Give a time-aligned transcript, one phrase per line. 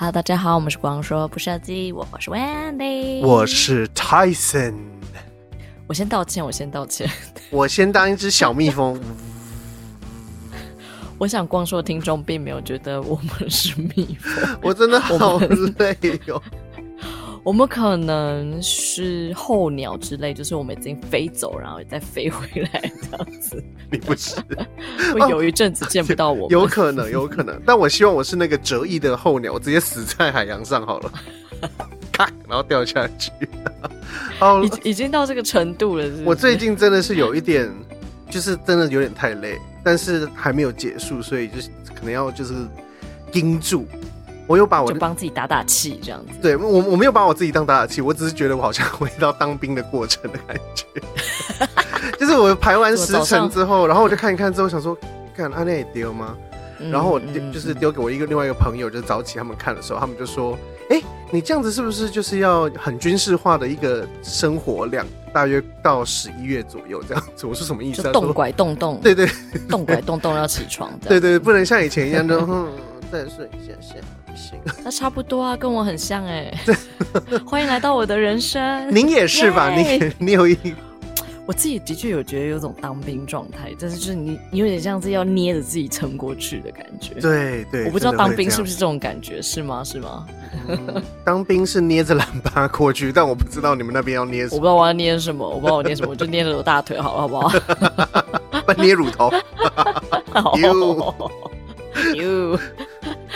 [0.00, 4.76] Hello，大家好，我们是光说不设计，我是 Wendy，我是 Tyson。
[5.88, 7.10] 我先道歉，我先道歉，
[7.50, 8.96] 我先当一只小蜜蜂。
[11.18, 16.40] 我想光说听众并没有觉得我们是蜜蜂， 我真的好累哟。
[17.48, 23.64] 我们可能是候鸟之类，就是我们已经飞走，然后再飞回来这样子。
[23.90, 24.36] 你不是？
[25.18, 26.50] 会有一阵子见不到我们。
[26.50, 27.58] 有可能，有可能。
[27.64, 31.12] 但我希望我是那个折翼的候鸟，我直接死在海洋上好了，
[32.12, 33.32] 咔，然后掉下去。
[34.38, 36.24] 好，已已经到这个程度了是是？
[36.24, 37.66] 我最近真的是有一点，
[38.28, 42.52] 就是真的有点太累，但是还没有结束，所以就是可能要就是
[43.32, 43.86] 盯住。
[44.48, 46.32] 我有把我就帮自己打打气，这样子。
[46.42, 50.86] 对我，我没有把我自己当打打气，我只是觉得我好像回到当兵的过程的感觉。
[52.18, 54.96] 就是我排完时辰之后，然后我就看一看之后，想说，
[55.36, 56.34] 看阿内丢吗？
[56.80, 57.20] 嗯、然后我
[57.52, 60.56] 就是丢给我一个另外一个朋友，就是早起他们看的时候，他们就说，
[60.90, 65.04] 哎、欸，你这样子是不是就是要很军事化的一个生活量？
[65.34, 67.46] 大约到十一月左右这样子。
[67.46, 68.02] 我是什么意思？
[68.12, 69.28] 动拐动动，对对，
[69.68, 70.90] 动拐动动要起床。
[71.00, 72.40] 对对，不能像以前一样就
[73.10, 73.94] 再睡一下下
[74.38, 74.58] 先。
[74.84, 76.52] 那差不多啊，跟我很像哎。
[77.44, 78.94] 欢迎来到我的人生。
[78.94, 79.70] 您也是吧？
[79.74, 80.56] 你你有一，
[81.46, 87.14] 我自己的确有觉得有种当兵状态，但是就是你你有点像是要捏着自己撑过去的感觉。
[87.14, 89.82] 对对，我不知道当兵是不是这种感觉，是吗？
[89.82, 90.26] 是吗？
[90.68, 94.56] 嗯、当兵是捏着懒巴过去，但我不知道你们那边要捏什么。
[94.56, 98.62] 我不知道我要捏什么，我不知道我捏什么，我就捏着我大腿好了，好不好？
[98.66, 99.32] 不捏乳头。
[102.16, 102.58] 哟。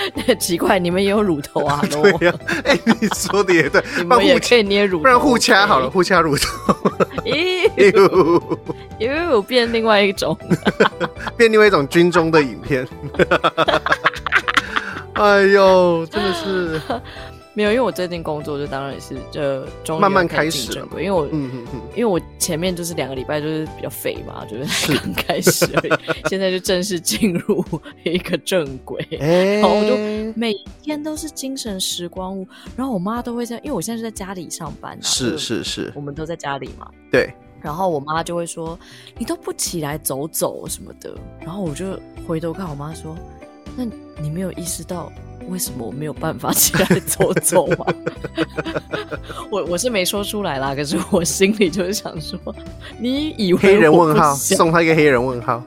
[0.39, 1.83] 奇怪，你们也有乳头啊？
[1.91, 6.75] 对呀、啊，哎、欸，你说的也对， 你们也可以捏乳头，不然互掐好了，互掐乳头。
[7.25, 7.69] 咦，
[8.98, 10.36] 又变另外一种，
[11.36, 12.86] 变另外一种军中的影片。
[15.14, 16.80] 哎呦，真的是。
[17.55, 19.17] 没有，因为我最近工作就当然也是
[19.83, 27.64] 就慢慢开始了，因为我嗯嗯嗯，因为我前面就是两个礼拜就是比较肥嘛，就是刚开始而已，现在就正式进入
[28.05, 29.95] 一个正轨，欸、然后我就
[30.35, 37.30] 每天都是精神时光屋，然后我妈都会这样，因为我现在是在家里上班，是是是，我们都在家里嘛，对，
[37.61, 38.79] 然后我妈就会说
[39.18, 43.14] 你都不起来走走什么的，然后我就回头看我妈说，
[43.77, 43.85] 那
[44.21, 45.13] 你没有意识到。
[45.49, 47.85] 为什么我没有办法起来走走吗？
[49.51, 52.39] 我我是没说出来啦，可是我心里就是想说，
[52.97, 55.61] 你以为黑人问号送他一个黑人问号。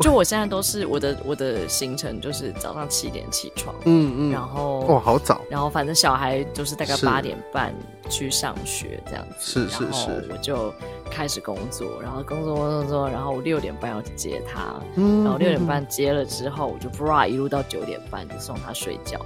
[0.00, 7.74] 就我现在都是我的我的行程就是早上七点起床，嗯嗯，然后哇好早，然后反正小孩就是大概八点半
[8.10, 10.74] 去上学这样子，是是是，我就
[11.14, 19.20] 开始工作，然后工作工作工作，然后我六点半要去接他，嗯，然后六点半接了之后，我就 bra 一路到九点半就送他睡觉，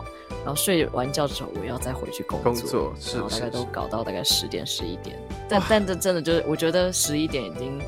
[0.45, 5.17] 然后睡完觉之后我要再回去工作，工作是，然后大概都搞到大概十点十一点，
[5.49, 7.81] 但 但这真的就是我觉得十一点已经。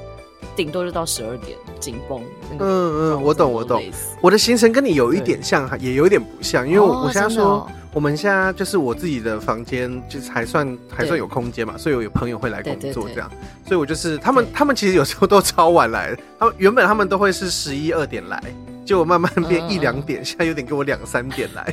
[0.58, 2.20] 顶多就到十二点，紧绷。
[2.50, 3.80] 嗯嗯，我懂我懂。
[4.20, 13.30] 我的行程跟你有一点像，也有一点不像，因为我我现在说，我们现在就是我自己的房间，就是还算还算有空间嘛，所以我有朋友会来工作这样，
[13.68, 18.42] 所以我就是他们他们其实有时候都超晚来，他们原本他们都会是十一二点来，
[18.84, 21.72] 结果慢慢变一两点，现在有点给我两三点来，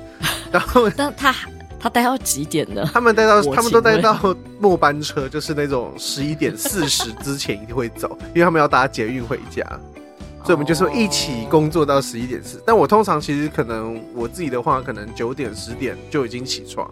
[0.52, 1.34] 然后但他。
[1.78, 2.88] 他待到几点呢？
[2.92, 4.18] 他们待到， 他们都待到
[4.58, 9.62] 末班车，就是那种十一点四十之前一定会走， 因为他们要搭捷运回家，
[10.42, 12.62] 所以我们就说一起工作到十一点四。
[12.66, 16.90] 但我通常其实可能我自己的话，可能九点十点就已经起床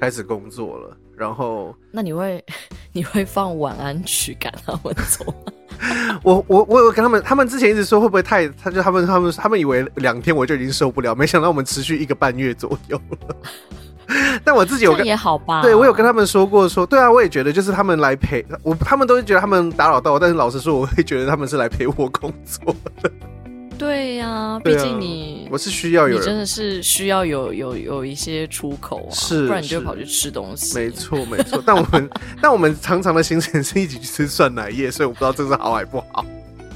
[0.00, 0.96] 开始工作了。
[1.16, 2.44] 然后，那你会
[2.92, 5.52] 你会放晚安曲赶他们走吗？
[6.22, 13.36] 我我我有跟他们，他们之前一直说会不会太，他就他们他们他们以为两天我就已经受不了，没想到我们持续一个半月左右了。
[14.44, 23.10] 但我自己有跟也好吧，对我有跟他们说过说，说对啊，我也觉得就是他们来陪我，他们都会觉得他们打扰到我，但是老实说，我会觉得他们是来陪我工作的。
[23.76, 30.78] 对呀、啊，毕竟你我是需要有，你真的是需要有有有一些出口啊，是，不然你就跑去吃东西。
[30.78, 32.10] 没错没错，但我们
[32.40, 36.24] 但我们常常的行程是一起去吃酸奶液，所以我不知道这是好还不好。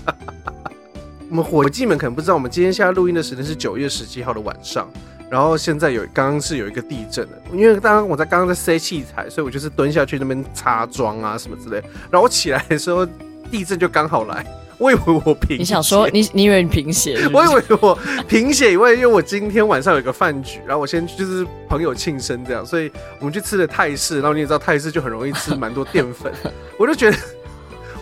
[1.30, 4.90] 我们伙计们可能不知道，我们今天现在录音的时间是九月十七号的晚上。
[5.30, 11.76] 然后现在有刚刚是有一个地震的，因为刚刚我在刚刚在塞器材，所以我就是蹲下去那边擦桩啊什么之类。
[12.10, 13.06] 然后我起来的时候，
[13.50, 14.44] 地震就刚好来，
[14.78, 15.58] 我以为我贫。
[15.58, 17.28] 你想说你你以为你贫血是是？
[17.34, 26.32] 我以为我贫血，因为因为我今天晚上有个饭局，然后我先就是朋友庆生这样，所以我们去吃的泰式，然后你也知道泰式就很容易吃蛮多淀粉，
[26.78, 27.16] 我就觉得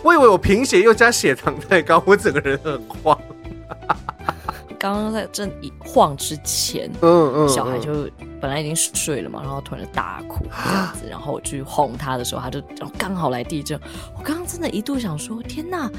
[0.01, 3.19] 我以为我贫血又加血糖太高，我整个人很慌。
[4.79, 8.07] 刚刚在正一晃之前，嗯嗯，小孩就
[8.39, 12.61] 本来已经睡了嘛，然后突然就大哭这样子，然后我去哄他的时候，他就
[12.97, 13.79] 刚好来地震。
[14.15, 15.89] 我刚刚真的一度想说，天哪！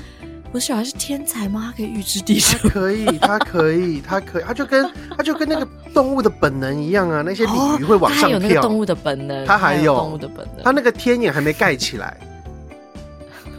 [0.51, 1.65] 我小孩是天才吗？
[1.67, 2.59] 他可以预知地震？
[2.71, 7.21] 可以，他可以，他可以，他就跟 他就跟那个动物的本能一样啊！
[7.21, 8.31] 那些鲤鱼会往上跳。
[8.31, 10.65] 哦、有那个动物的本能，他还有，还有动物的本能。
[10.65, 12.17] 他那个天眼还没盖起来，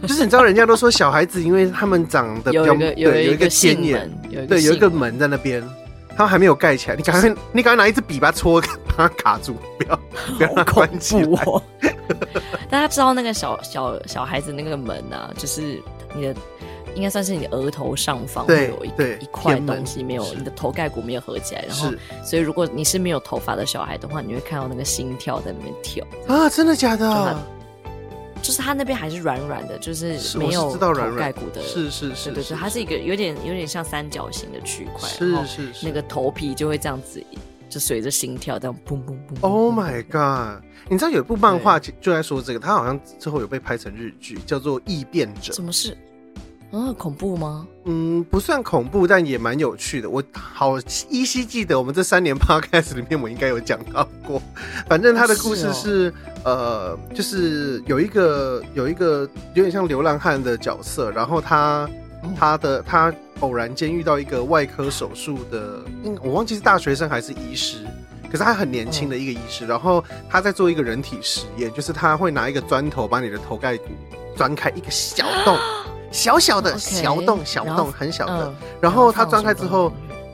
[0.08, 5.62] 就是你知道，人家都说小孩子，因为他们长得比较有有一个天眼，有一个对，有一个门在那边，
[6.16, 6.96] 他们还没有盖起来。
[6.96, 10.00] 你赶快， 你赶快拿一支笔把它戳，把它卡住，不要
[10.38, 11.44] 不要关起来。
[11.46, 11.62] 哦、
[12.70, 15.82] 大家知道那个小小小孩子那个门啊，就是
[16.16, 16.36] 你的。
[16.96, 18.88] 应该算是你额头上方会有一
[19.24, 21.94] 一块东西没有，你的头盖骨没有合起来，然后
[22.26, 26.50] 所以如果你是没有头发的小孩的话，你会看到那个心跳在那边跳啊！
[26.50, 27.38] 真的假的？
[28.42, 37.24] 就是它那边还是软软的，就是没有头盖骨的，是是是，对对，它是一个有点有点像三角形的区块，是是是，那个头皮就会这样子，
[37.70, 39.42] 就随着心跳这样砰砰砰。
[39.42, 40.64] Oh my god！
[40.90, 45.54] 你知道有一部漫画就在说这个，它好像之后有被拍成日剧，叫做《异变者》。
[45.56, 45.96] 什么事？
[46.72, 47.66] 嗯，恐怖吗？
[47.86, 50.08] 嗯，不算恐怖，但也蛮有趣的。
[50.08, 50.78] 我好
[51.10, 54.40] 依稀记得，我们这三年 podcast 里面，我应该有讲到过。
[54.88, 56.14] 反正他的故事是，是
[56.44, 61.90] 哦、呃，就是有一个有一个有点像流浪汉的角色，然后他
[62.38, 67.84] 他的他偶然间遇到一个外科手术的，嗯我忘记是大学生还是医师，
[68.32, 73.86] 可是他很年轻的一个医师，然后他在做一个人体实验，就是他会拿一个砖头把你的头盖骨
[74.38, 75.58] 钻开一个小洞。
[76.12, 78.54] 小小的小洞，小洞很小的。
[78.82, 79.92] 然后他钻开之后，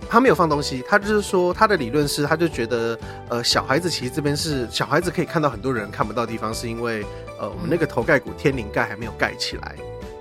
[0.09, 0.83] 他没有放东西。
[0.87, 2.97] 他就是说，他的理论是，他就觉得，
[3.29, 7.05] 呃，小孩子其实这边是小孩子可以看到很多人看不到的地方，是因为，
[7.39, 9.75] 呃，我们那个头盖骨天灵盖还没有盖起来。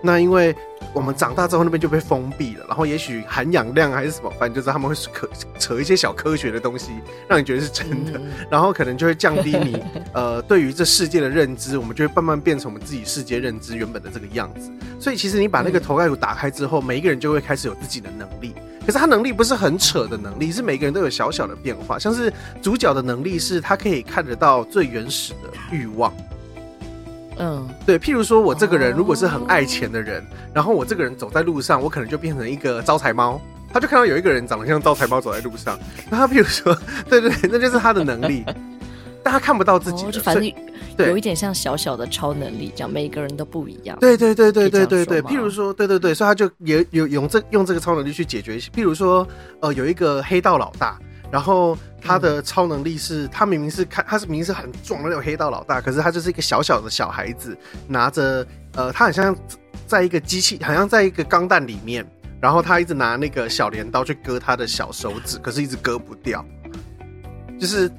[0.07, 0.55] 那因为
[0.93, 5.11] 我们长大之后那边就被封闭了，然后也许含氧量还是什么，反正就是他们会扯
[5.59, 6.91] 扯一些小科学的东西，
[7.27, 8.21] 让你觉得是真的，
[8.51, 14.71] 然后可能就会降低你呃对于这世界的认知，我们就会慢慢变成我们自己世界认知原本的这个样子。
[15.01, 18.55] 所以其实你把那个头盖骨打开之后，每一个人就会开始有自己的能力。
[18.85, 21.99] 可是他能力不是很扯的能力，是每个人都有小小的变化。
[21.99, 22.31] 像是
[22.61, 26.13] 主角的能力是他可以看得到最原始的欲望。
[27.39, 33.41] 嗯，对，譬如说我这个人如果是很爱钱的人，哦、然后我这个人走在路上，我可能就变成一个招财猫，
[33.73, 35.79] 他就看到有一个人长得像招财猫走在路上，
[36.11, 36.77] 那他譬如说，
[37.09, 38.45] 对对，那就是他的能力，
[39.23, 40.45] 但他看不到自己，哦，就反正
[40.99, 43.99] 有一点像小小的超能力，这样每个人都不一样。
[44.01, 49.27] 对对对对对对对，譬如说，对对对，所以他就也有用这用这个超能力去解决，譬如说，
[49.61, 50.99] 呃，有一个黑道老大。
[51.31, 57.57] 然后他的超能力是，他明明是看他是明明是很壮的那种黑道老大，可是他就是一个小小的小孩子，
[57.89, 59.37] 拿着呃，他很像
[59.87, 62.07] 在一个机器，好像在一个钢弹里面，
[62.41, 66.45] 然后他一直拿那个小镰刀去割他的小手指，可是一直割不掉，
[67.59, 67.91] 就是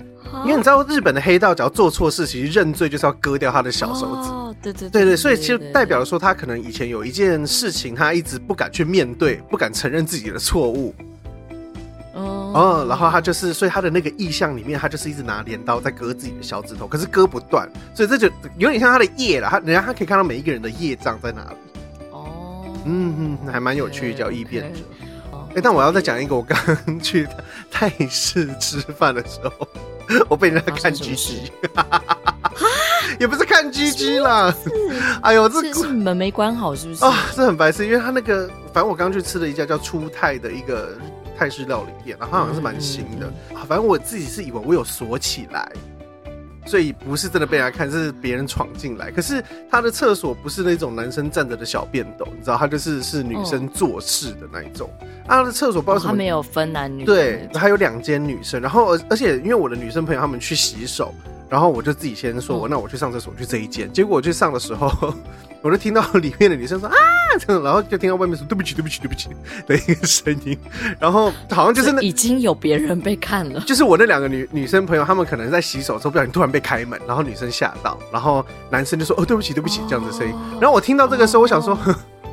[0.43, 10.95] 因为你知道日本的黑道只要做错事，其实认罪就是要割掉他的小手指，哦，对对对对，所以其实代表说他可能以前有一件事情，他一直不敢去面对，不敢承认自己的错误。
[12.55, 19.49] 哦，然后他就是，所以他的那个意象里面，他就是一直拿镰刀在割自己的小指头，可是割不断，所以这就有点像他的业了。
[19.49, 21.57] 他人家他可以看到每一个人的业障在哪里。
[22.11, 24.79] 哦，嗯嗯，还蛮有趣，叫异变者。
[25.53, 27.27] 哎，但我要再讲一个，我刚刚去
[27.69, 29.67] 泰式吃饭的时候，
[30.29, 31.49] 我被人家看 GG，
[33.19, 34.55] 也不是看鸡鸡啦。
[35.23, 37.03] 哎呦，这是门没关好是不是？
[37.03, 40.97] 啊，这很白痴，因为他那个，反正我刚去吃了一家叫初泰的一个。
[41.37, 43.31] 泰式料理店，然后好像是蛮新的。
[43.67, 45.71] 反正我自己是以为我有锁起来，
[46.65, 49.11] 所以不是真的被人家看，是别人闯进来。
[49.11, 54.89] 可是他的厕所不是那种男生站着的小便斗，你知道，他就是是女生坐式的那一种。
[55.27, 57.05] 啊，他的厕所不知道什么，他没有分男女。
[57.05, 58.61] 对，还有两间女生。
[58.61, 61.13] 然后而而且因为我的女生朋友他们去洗手，
[61.49, 63.91] 然后我就自己先说，我那我去上厕所，去这一间。
[63.91, 64.91] 结果我去上的时候。
[65.61, 66.95] 我就听到里面的女生说啊，
[67.39, 69.29] 这样，然后就听到外面说对不起，对不起，对不起
[69.65, 70.55] 的一个声音，
[70.99, 81.75] 然后好像就是那已经有别人被看了，就是我那两个女女生朋友，她们可能在洗手的时候不小心突然被开门，然后女生吓到，然后男生就说哦对不起，对不起这样子声音，然后我听到这个时候，我想说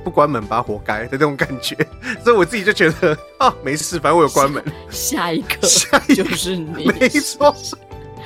[0.04, 1.74] 不关门吧，活该的那种感觉，
[2.22, 7.56] 所以我自己就觉得啊没事，反正我有关门，下一个下一个就是你， 没错。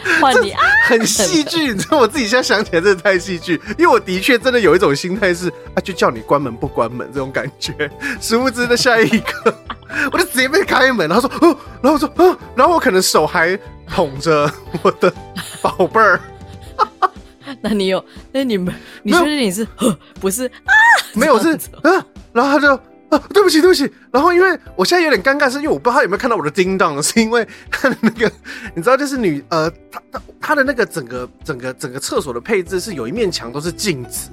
[0.20, 9.54] 换你啊，很戏剧，你知道我自己现在想起来真的太戏剧，因为我的确真的有一种心态是啊，就叫你关门不关门这种感觉，殊不知的下一刻，
[10.12, 14.50] 我就直接被开门，然后说哦，然后我说哦，然后我可能手还捧着
[14.82, 15.12] 我的
[15.62, 16.20] 宝贝儿，
[17.60, 18.04] 那你有？
[18.32, 19.66] 那你们你确定你是？
[20.20, 20.72] 不是啊？
[21.14, 21.50] 没有是
[21.82, 22.04] 啊？
[22.32, 23.90] 然后他就啊，对不起，对不起。
[24.10, 28.30] 然后因为我现在有点尴尬，是因为我不知道他有没有看到我的叮当，是因为 他的那个，
[28.74, 34.30] 你知道，就是女呃，他他他的那个整个整个整个厕所的配置是有一面墙都是镜子，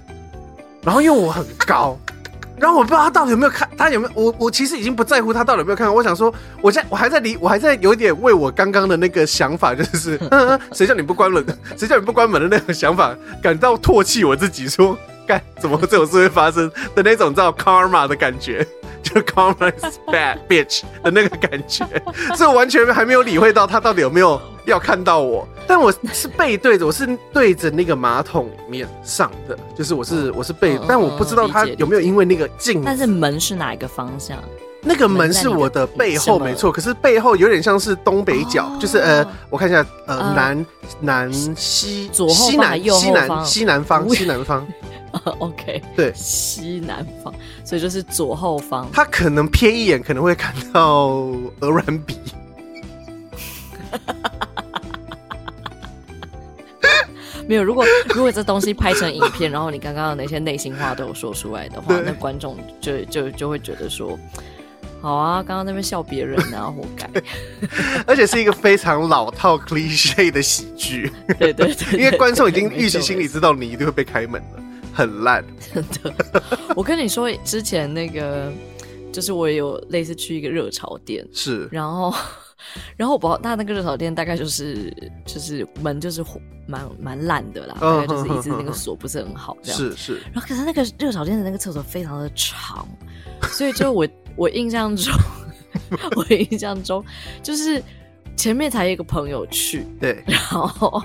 [0.82, 1.98] 然后因为我很高。
[2.56, 5.94] 然后我不知道他到底有没有看，他有没有我我其实已经不在乎他到底有没有看。
[5.94, 11.44] 我想说，我现在我还在离，我还在有一点为我刚刚的那个想法，就是嗯嗯， 谁叫你不关门，
[11.76, 18.66] 谁叫你不关门的那种想法，感到唾弃我自己，说干怎么这种事会发生的那种叫 karma 的感觉，
[19.04, 21.86] 就 karma is bad bitch 的那个感觉，
[22.36, 24.40] 所以我完全还没有理会到他到底有没有。
[24.66, 32.82] 要看到我，但我是背对着，我是对着那个马桶里面上的，就是我是我是背，但我不知道他有没有因为那个镜。
[32.82, 34.42] 但是门是哪一个方向？
[34.84, 36.72] 那个门是我的背后，没错。
[36.72, 40.66] 可是背后有点像是东北角，就是呃，我看一下，呃，南
[41.00, 44.68] 南西左后西南西南西南方西南方。
[45.38, 47.32] OK，对，西南方，
[47.64, 48.90] 所以就是左后方。
[48.92, 52.18] 他可能瞥一眼，可能会看到鹅软鼻。
[57.48, 57.86] 没有，如果
[58.16, 64.18] 如果这东西拍成影片，然后你刚刚的那些内心话都有说出来的话，那观众就就就会觉得说，
[65.04, 67.10] 好啊，刚刚那边笑别人啊，活该。
[68.08, 75.44] 而且是一个非常老套 cliche 的喜剧，对对因为观众已经预期心里知道你一定会被开门了，很烂。
[75.74, 76.42] 真的，
[76.74, 78.50] 我跟你说，之前那个
[79.12, 82.14] 就是我也有类似去一个热潮店，是，然后。
[82.96, 84.90] 然后我不知道，他那个热炒店大概就是
[85.26, 86.24] 就是门就是
[86.66, 89.78] 蛮蛮烂的啦，大概就是一直那个锁不是很好这样。
[89.78, 90.22] 是是。
[90.32, 92.88] 然后可是那个热炒店的那个厕所非常的长，
[93.52, 95.14] 所以就我我印象中，
[96.16, 97.04] 我印象中
[97.42, 97.82] 就是
[98.36, 101.04] 前面才一个朋友去，对，然后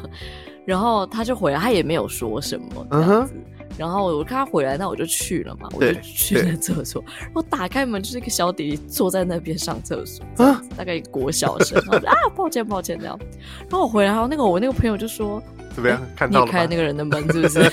[0.65, 3.35] 然后他就回来，他也没有说什么这样子。
[3.77, 7.05] 然后我看他回来，那我就去了嘛，我就去了厕所。
[7.21, 11.79] 然后打开门，就是一个小弟弟坐在那边上厕所，啊，大概一个国小生。
[12.05, 13.17] 啊，抱歉抱歉这样。
[13.61, 15.41] 然后我回来，然后那个我那个朋友就说
[15.75, 16.01] ：“怎么样？
[16.17, 17.73] 看到了？”你开那个人的门是不是？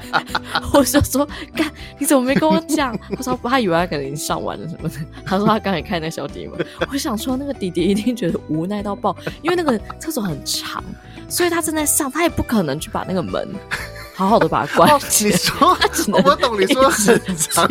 [0.72, 10.82] 我就说：“干，你怎么没跟我讲？”他说：“他以为他可能已经上完了什么的。”他说：“他刚才开那个小弟弟门。”我想说，那个弟弟一定觉得无奈到爆，因为那个厕所很长，
[11.28, 13.48] 所以他正在上，他也不可能去把那个门。
[14.16, 15.26] 好好的把它关起。
[15.26, 15.76] 你说，
[16.24, 17.68] 我懂你说很长，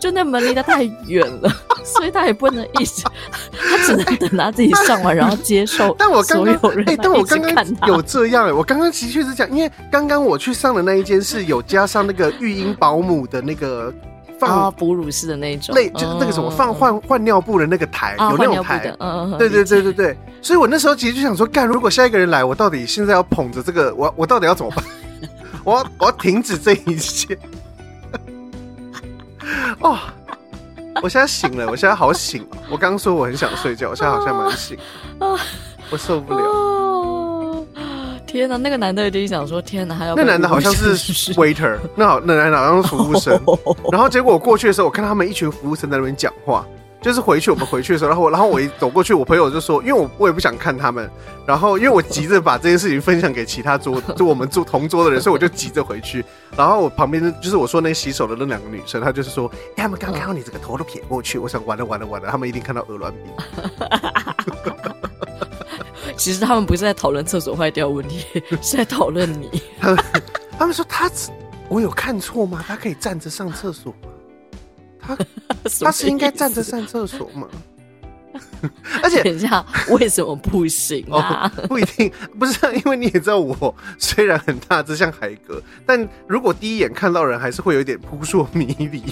[0.00, 1.52] 就那门离得太远了，
[1.84, 3.04] 所以他也不能一直，
[3.52, 5.94] 他只能等他自己上完，然后接受。
[5.98, 13.92] 但我刚刚，哎，但我刚刚有这样哎，我刚刚的确是这样，因为刚刚我去上的那一间是有加上那个育婴保姆的那个。
[14.38, 20.16] 放哺乳室的那种，类就是那个什么放换换尿布的那个台，有那种台，嗯嗯，对对对对对。
[20.40, 24.82] 所以我那时候其实就想说，干，如果下一个人来，我到底现在要捧着这个，我我到底要怎么办？
[25.62, 27.36] 我要我要停止这一切。
[29.80, 29.98] 哦，
[31.02, 32.46] 我现在醒了，我现在好醒。
[32.70, 34.76] 我刚说我很想睡觉，我现在好像蛮醒。
[35.90, 37.66] 我受不了。
[38.26, 40.96] 天哪，那个男的一定想说：“天哪，还要……”那男的好像是
[41.34, 43.32] waiter，那好，那男的好像是服务生。
[43.90, 46.64] 然后结果我过去的时候，我看到他们一群服务生在那边讲话。
[47.02, 51.10] 就是回去我们回去的时候，然后然后我一走过去，我朋友就说：“因为我我也不想看他们。”
[51.46, 56.24] 然后因为我急着把这件事情分享给其他桌， 就我们坐同桌的人，所以我就急着回去。
[56.56, 63.18] 然后我旁边就是我说那个洗手的那两个女生，她就是说：“他们刚看到你这个头都撇过去，我想完了完了完了，他们一定看到鹅卵鼻。”
[66.16, 68.26] 其实他们不是在讨论厕所坏掉问题，
[68.60, 69.62] 是在讨论你。
[69.80, 70.04] 他们
[70.58, 71.10] 他们说他，
[71.68, 72.62] 我有看错吗？
[72.68, 74.10] 他可以站着上厕所吗？
[75.16, 75.24] 他
[75.86, 77.48] 他是应该站着上厕所吗？
[79.02, 81.50] 而且等一下，为什么不行啊？
[81.56, 89.02] 哦、不一定， 不是因为你也知道，我虽然很大只像海格，但如果第一眼看到人，还是会有一点扑朔迷离，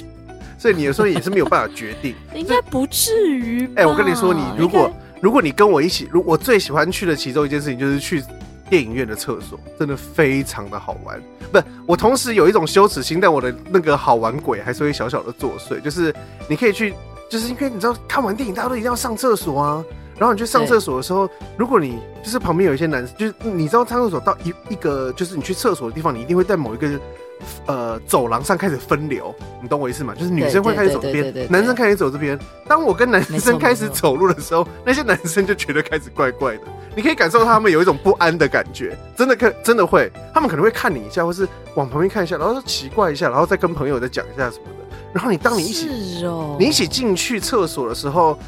[0.59, 2.15] 所以你有时候也是没有办法决定。
[2.35, 3.67] 应该不至于。
[3.75, 4.91] 哎、欸，我跟你说，你如果。
[5.21, 8.23] 如果你跟我一起，如我最喜欢去的其中一件事情就是去
[8.69, 11.21] 电影院的厕所，真的非常的好玩。
[11.51, 15.81] 不，我同时有一种羞耻心，但我的那个好玩鬼还是会小小的作祟。
[15.81, 16.15] 就是
[16.49, 16.95] 你可以去，
[17.29, 19.85] 就是因为你知道看完电影大家都一定要上厕所啊。
[20.19, 27.01] 然后你去上厕所的时候，如果你就是旁边有一些男生，就是你知道上厕所到一一个就是你去厕所的地方，你一定会在某一个。
[27.67, 30.15] 呃，走廊上开始分流，你懂我意思吗？
[30.15, 32.39] 就是女生会开始走这边，男生开始走这边。
[32.67, 36.63] 当我跟男生开始走路的时候，那些男生就觉得开始怪怪的。
[36.95, 44.97] 你可以感受到他们有一种不安的感觉，真的可真的会，他们可能会看你一下，或是往旁边看一下，然后说奇怪一下，然后再跟朋友再讲一下什么的。
[45.13, 48.39] 然后你当你一起，哦、你一起进去厕所的时候。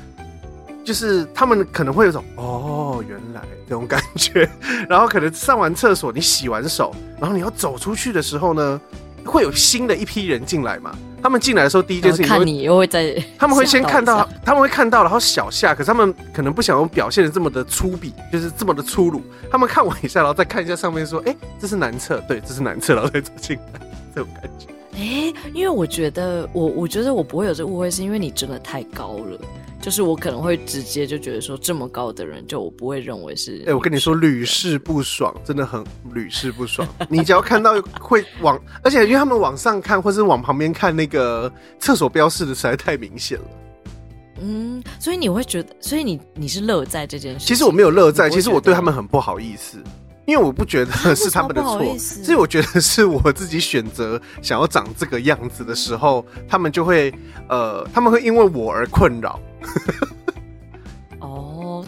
[0.85, 4.49] 就是他们可能会有种哦，原来这种感觉，
[4.89, 8.81] 然后可能上完厕所，你洗完手，然后你要走出去的时候呢，
[9.25, 19.23] 会有新的一批人进来嘛，他们进来的时候，第一件事情看你又会在，他们会先看到，他们会看到，然后小下，可是他们可能不想用表现的这么的粗鄙，就是这么的粗鲁。
[19.51, 23.81] 他们看我一下，然后再看一下上面，说：“哎、欸，这是男厕，对，这是男厕。”然后再走进来，
[24.15, 24.67] 这种感觉。
[24.93, 29.39] 哎、欸，因为我觉得，我我觉得我不会有这误会，是因为你真的太高了。
[29.81, 33.61] 就是我可能会直接就觉得说，这么高的人，就我不会认为是。
[33.61, 35.83] 哎、欸，我跟你说，屡试不爽，真的很
[36.13, 36.87] 屡试不爽。
[37.09, 43.45] 你只要看到会往，而且因为他们往上看，或是往旁边看那个厕所标示的，实在太明显了。
[44.43, 47.47] 嗯，所以你会觉得，所以你你是乐在这件事？
[47.47, 49.79] 其实我没有乐在，其实我对他们很不好意思，
[50.31, 57.13] 因为我不觉得 是他们的错，所以我觉得是我自己选择想要长这个样子的时候，他们就会
[57.49, 59.41] 呃，他们会因为我而困扰。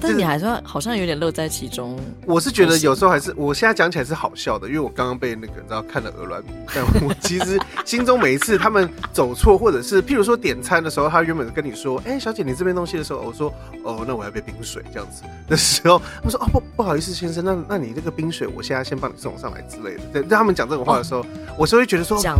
[0.02, 1.98] 哦，但你还算好像有点乐在其中。
[2.26, 6.42] 我是觉得有时候还是，我现在讲起来是好笑的，因为我刚刚被那个你知道看了鹅卵，
[6.74, 13.52] 但我其实心中每一次他们走错，或者是譬如说点餐的时候，他原本跟你说，哎、欸，小姐你这边东西的时候，我说，
[13.84, 20.02] 哦，那我要杯冰水这样子的时候，他们说，哦不不好意思先生，那那你这个冰水我现在先帮你送上来之类的。
[20.12, 21.26] 对，在他们讲这种话的时候，哦、
[21.58, 22.38] 我是会觉得说讲。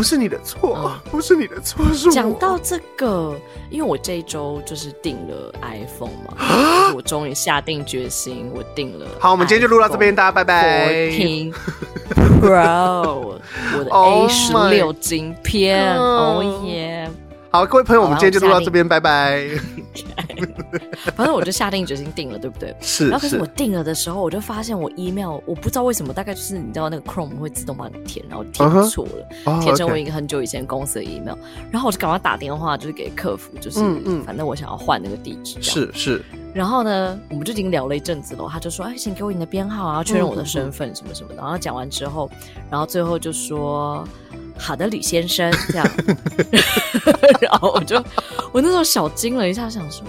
[0.00, 1.84] 不是你的错，嗯、不是你的错。
[1.92, 3.38] 是讲到这个，
[3.68, 9.06] 因为我这一周就是订了 iPhone 嘛，就是我终于下定决心，我订了。
[9.18, 10.88] 好，我们今天就录到这边，大家拜拜。
[10.88, 11.52] 14
[12.40, 13.38] Pro，
[13.76, 17.06] 我的 A 十六晶片，哦耶！
[17.52, 19.44] 好，各位朋友，我们今天就录到这边，拜拜。
[21.16, 22.72] 反正我就下定决心定了，对不对？
[22.80, 23.08] 是。
[23.08, 31.36] 然后可是我定了的时候，我就发现我 email 我不知道为什么，大概就是你知道那个 Chrome 会自动帮你填，然后填错了，填成我一个很久以前公司的 email。
[31.72, 33.80] 然后我就赶快打电话，就是给客服，就是
[34.24, 35.60] 反正我想要换那个地址。
[35.60, 36.24] 是是。
[36.54, 42.30] 然后呢，我们就已经聊了一阵子了，他就说：“哎，请给我你的编号，然后确认我的身份什么什么的。”然后讲完之后，
[42.70, 44.06] 然后最后就说
[44.60, 45.90] ：“好的，吕先生。”这样。
[47.40, 47.96] 然后我就
[48.52, 50.04] 我那时候小惊了一下，想说。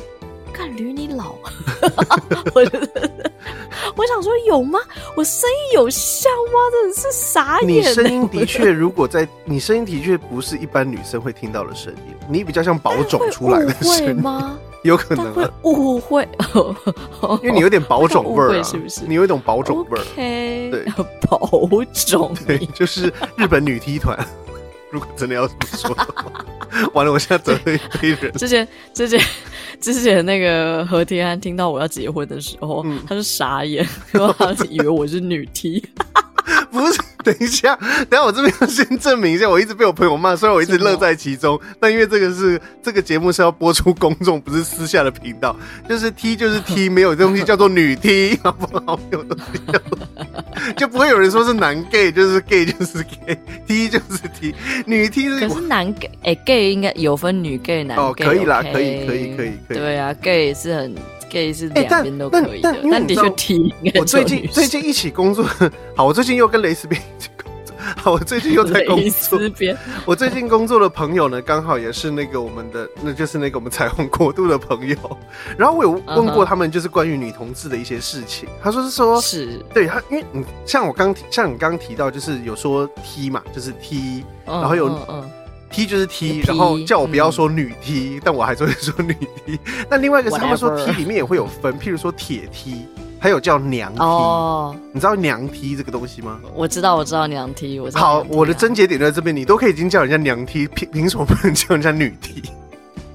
[0.53, 1.31] 看驴你老，
[2.53, 2.62] 我
[3.96, 4.77] 我想说有吗？
[5.16, 6.59] 我声音有像吗？
[6.72, 7.68] 真的是傻眼。
[7.70, 14.59] 你声音的确，如果在你声音的确不是一般女生会听到的声音，你比较像保种出来的声音吗？
[14.83, 16.27] 有可能会误会，
[17.42, 19.01] 因为你有点保种味儿，是不是？
[19.07, 20.83] 你有一种保种味儿，对，
[21.29, 21.40] 保
[22.05, 24.20] 种，对，就是日本女踢团。
[24.92, 26.46] 如果真的要这么说的话，
[26.94, 28.32] 完了，我现在得罪一堆人。
[28.34, 29.20] 之前，之前，
[29.80, 35.84] 之前那个何天安听到我要结婚的时候，嗯、他是傻眼，因为他以为我是女 T。
[36.72, 37.75] 不是，等一下，
[38.10, 45.56] 等下我这边要先证明一下，我一直被我朋友骂，虽然我一直乐在其中，但因为这个是这个节目是要播出公众，不是私下的频道，
[45.88, 48.98] 就是 T 就是 T，没有东西叫做女 T，好不好？
[48.98, 50.00] 没有东西叫做，
[50.74, 54.53] 就不会有人说是男 gay，就是 gay 就是 gay，T 就是 T，
[54.86, 55.40] 女 T 是。
[55.40, 59.77] 可是男 gay，哎，gay 应该有分女 gay 男 gay，哦，可以啦，可以，可以，可以，可以。
[59.77, 60.96] 对啊，gay 是很。
[61.31, 63.74] gay 是两边都可以的，但，的确 T。
[63.98, 65.46] 我最近最近一起工作，
[65.96, 67.01] 好，我最近又跟蕾丝边
[68.05, 69.39] 我最近又在工 作。
[70.05, 74.96] 我最近工作的朋友呢，刚好也是那个我们的，那就是那个我们彩虹国度的朋友。
[75.57, 78.48] 然后我有问过他们，就是关于女同志的一些事情。
[78.50, 78.63] Uh.
[78.63, 84.61] 他说是说，是对他，因为你像我刚像你刚刚提到，就是有说 T 嘛，就是 T，、uh.
[84.61, 84.89] 然后有。
[84.89, 85.24] Uh.
[85.74, 89.13] T 就是 T，然后叫我不要说女 T，、嗯、但我还是会说女
[89.46, 89.57] T。
[89.89, 92.85] 那另外一个是他们说 T 里面也会有分，譬如说铁 T，
[93.22, 94.00] 还有叫娘梯。
[94.00, 96.40] 哦，你知道娘梯这个东西吗？
[96.55, 97.79] 我知道，我知道娘梯。
[97.79, 102.42] 我知道好，我的症结点在这边，你都可以已经叫人家娘梯凭凭什么不能叫人家女梯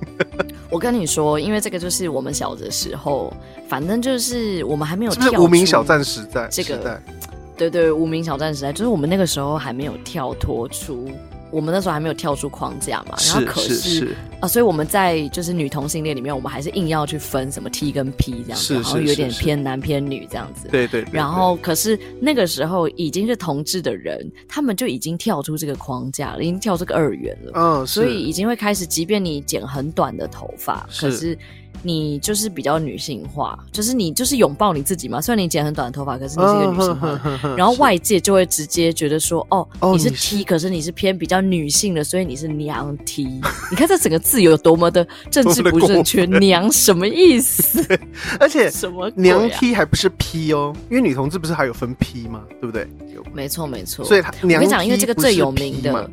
[0.70, 3.34] 我跟你说，因为这个就是我们小的时候，
[3.68, 5.10] 反正就是我们还没有。
[5.10, 6.46] 是不是无名小站时代？
[6.52, 6.76] 这个
[7.56, 11.10] 对，对对，无名小站时代，就是我们那个时候还没有跳脱出。
[11.56, 20.68] 我们那时候还没有跳出框架嘛，然后可是，啊，所以我们在就是女同性恋里面，我们还是硬要去分什么 T 跟 P 这样子，然后有点偏男偏女这样子。
[20.70, 21.02] 对对。
[21.10, 27.52] 然后可是那个时候已经是同志的人，他们就已经跳出这个框架了，已经跳出个二元了。
[27.54, 31.38] 嗯，所以已经会开始，即便你剪很短的头发，是可是。
[31.82, 35.20] 你就是比较女性化，就是你就是拥抱你自己嘛。
[35.20, 37.20] 虽然你剪很短的头发，可是你是一个女性化。
[37.42, 43.24] Uh, 然后外界就会直接觉得说，哦，哦你是 T，是可是你是偏比较女性的，所以你是娘 T。
[43.70, 47.86] 你看这整个字有多么的政治不正确，娘什么意思？
[48.40, 52.42] 而且什么娘 T 还不是 P 哦，因为女同志不是还有分 P 吗？
[52.60, 52.88] 对不对？
[53.32, 54.04] 没错没错。
[54.04, 56.10] 所以娘我跟你讲，因为这个最有名的。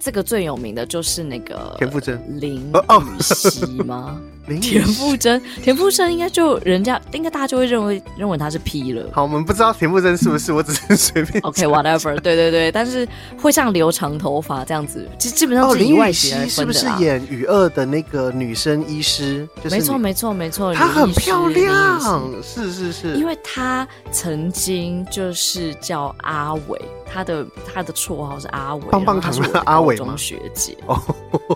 [0.00, 4.18] 这个最有名的就是那个田馥甄林雨熙吗？
[4.60, 9.10] 田馥甄，田馥甄应该就人家应该大家就会认为认为他是 P 了。
[9.12, 11.40] 好，我们不知道田馥甄是不是，我只是 随便。
[11.42, 13.06] OK，whatever，对对对，但是
[13.40, 16.50] 会像留长头发这样子，基基本上是以外形来分的。
[16.50, 19.46] 是不是演《雨二》的那个女生医师？
[19.62, 22.00] 就是没错没错没错，她很漂亮，
[22.42, 30.94] 是是是，因为她曾经就是叫阿伟，她的她的绰号是阿伟，棒棒糖的阿伟中学姐哦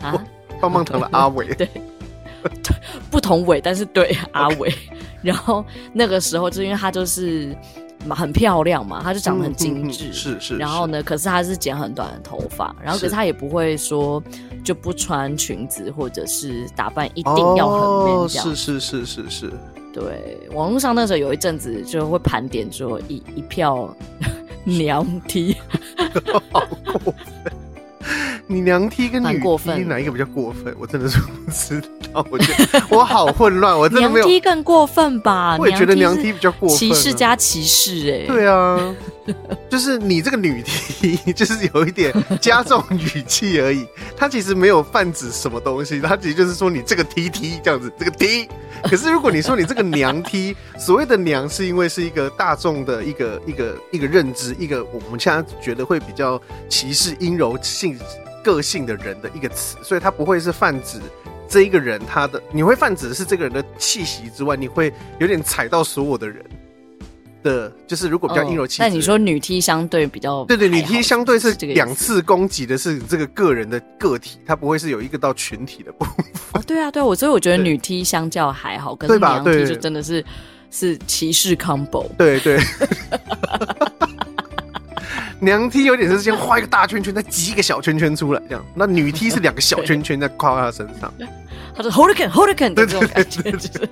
[0.03, 0.23] 啊，
[0.61, 1.69] 棒棒糖的阿伟 对。
[3.11, 4.73] 不同伟，但是对阿伟。
[5.23, 7.57] 然后那个时候，就因为她就是
[8.11, 10.57] 很漂亮嘛，她就长得很精致，嗯嗯嗯，是是。
[10.57, 14.23] 然后呢，可是她是剪很短的头发，然后可是她也不会说
[14.65, 18.49] 就不穿裙子或者是打扮一定要很 man 这样。
[18.49, 19.53] 是是是是是。
[19.93, 23.95] 对，网络上那时候有一阵子就会盘点说一一票
[24.65, 25.57] 娘 T。
[26.51, 26.67] 好
[27.05, 27.62] 过分。
[28.47, 30.75] 你娘踢跟女踢哪一个比较过分？
[30.79, 31.81] 我真的是不知
[32.13, 34.27] 道，我觉得 我好混乱，我真的没有。
[34.27, 35.57] 娘 T 更过分吧？
[35.59, 38.27] 我也觉得娘踢比较过分，歧视加歧视哎。
[38.27, 38.95] 对啊，
[39.71, 43.87] 就是你这个女 T， 就是有一点加重语气而已。
[44.17, 48.49] 它其实没有泛指什么东西，它其实就是说你这个 T T 这样子，这个 T。
[48.85, 57.97] 可是如果你说你这个娘踢所谓的娘是因为是一个大众的一个一个一个认知，一个我们现在觉得会比较歧视阴柔性。
[58.43, 60.99] 个性的人的一个词，所以它不会是泛指
[61.49, 66.43] 这一个人他的，你会泛指的是这个人的气息之外，你会有点踩到所有的人
[67.43, 68.79] 的，就是如果比较阴柔气质。
[68.81, 76.25] 但你说女 T 相对比较，对对，女 T 相对是两次攻击的是这个个人的个体，它不会是有一个到群体的部分。
[76.53, 80.25] 哦，对啊，对啊，我所以我觉得女 T 相较还好，跟娘 T 就真的是
[80.71, 82.09] 是歧视 combo。
[82.17, 82.59] 对对。
[85.43, 88.65] 娘 T 有点是先画一个大圈圈，再挤一个小圈圈出来，这样。
[88.77, 91.13] 那女 T 是两个小圈圈在跨在她身上。
[91.75, 93.89] 他说 it，对对对对。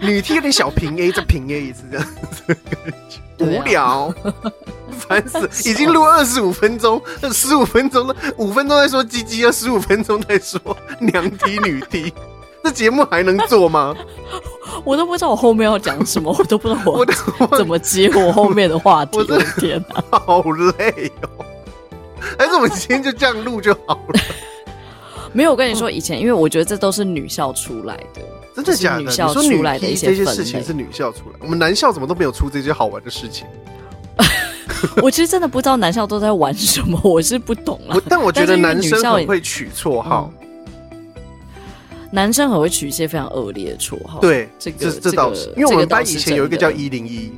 [0.00, 2.56] 女 T 有点小平 A，再平 A 一次这样子，
[3.40, 4.14] 无聊，
[4.98, 5.68] 烦死！
[5.68, 10.58] 已经录二十五分钟，十五分钟了，五分钟在说鸡鸡，要十五分钟在说
[11.00, 12.14] 娘 T 女 T。
[12.68, 13.96] 这节目还能做吗？
[14.84, 19.16] 我都不知道我后面要讲什么，我都不知道我怎么接我后面的话题。
[19.16, 21.44] 我的天哪，好累哦！
[22.38, 24.20] 还是我们今天就这样录就好了？
[25.32, 28.20] 没有，我跟你说，以前因为我觉得这都是女校出来的，
[28.54, 29.00] 真的假的？
[29.00, 33.46] 女校出来的一些这些事情是女校出来，我们男校怎么都没有出这些好玩的事情？
[35.02, 37.98] 我其实真的不知道男校都在玩什么，我是不懂了。
[38.10, 40.30] 但我觉得男生很会取绰号。
[42.10, 47.30] 男生很会取一些非常恶劣的绰号，对，这个这倒是，因为我们班以前有一个叫一零一，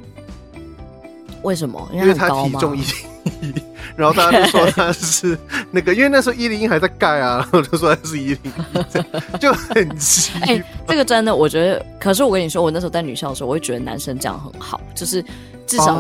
[1.43, 1.91] 为什么？
[1.93, 2.95] 因为他体重一零
[3.41, 3.53] 一，
[3.97, 5.39] 然后大家就说他是
[5.71, 10.33] 那个，因为那时候一零一还在盖啊， 然后就说他是一零一， 就很奇。
[10.43, 15.25] 哎，这个真的，我觉得，可是我跟你说，我那时候在女校的时候，我会觉得男生这样很好，就是。
[15.67, 15.95] 至少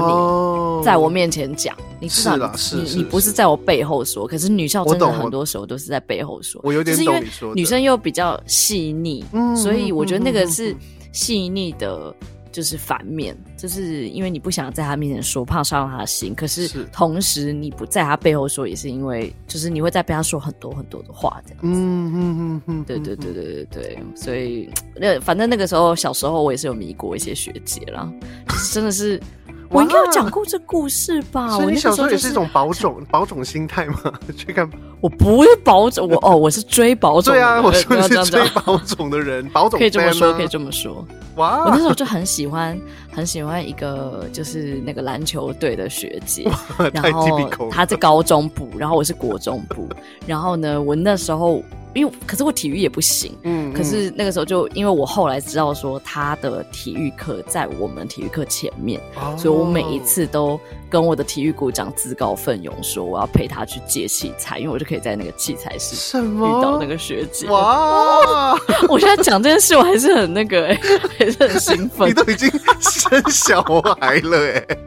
[0.80, 4.26] 你在我面前讲，你至少你你不是在我背后说。
[4.26, 6.60] 可是女校真的很多时候都是在背后说。
[6.64, 7.54] 我有点懂你说。
[7.54, 9.24] 女生又比较细腻，
[9.56, 10.74] 所以我觉得那个是
[11.12, 12.12] 细腻的，
[12.52, 16.34] 就是反面，就是因为你不想在他面前说，怕伤了他的心。
[16.34, 21.66] 可是同时你不在他背后说，也是因为就是你会在背她说很多很多的话，这样子。
[21.80, 23.98] 嗯嗯嗯嗯，对对对对对对。
[24.14, 28.10] 所以那反正那个时候小时候我也是有迷过一些学姐啦，
[28.72, 29.20] 真的是。
[29.70, 31.48] 我应该有讲过这故事吧？
[31.50, 34.12] 所以你小时候也是一种保种保种心态吗？
[34.36, 34.68] 去看，
[35.00, 37.32] 我不是保种，我哦，我是追保种。
[37.32, 41.06] 对啊，我说是追保种的人，保种可以这么说，可以这么说。
[41.36, 41.64] 哇！
[41.64, 42.78] 我那时候就很喜欢，
[43.10, 46.48] 很喜欢一个就是那个篮球队的学姐，
[46.92, 49.88] 然后她在高中部，然后我是国中部，
[50.26, 51.62] 然后呢，我那时候。
[51.92, 60.56] 因为可是我体育也不行，嗯，可是那个时候就因为我后来知道说他的体育课在我们体育课前面，哦，所以我每一次都
[60.88, 67.48] 跟我的体育股长自告奋勇说我要陪他去借器材，因为我就可以在那个器材室遇到那个学姐。
[67.48, 68.54] 哇！
[68.88, 72.08] 我现在讲这件事我还是很那个哎，欸， 还是很兴奋。
[72.08, 72.48] 你都已经
[73.08, 73.62] 生小
[74.00, 74.78] 孩了哎，欸。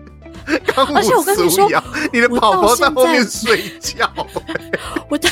[0.93, 1.69] 而且我跟你说，
[2.11, 4.09] 你的宝宝在后面睡觉。
[5.09, 5.29] 我他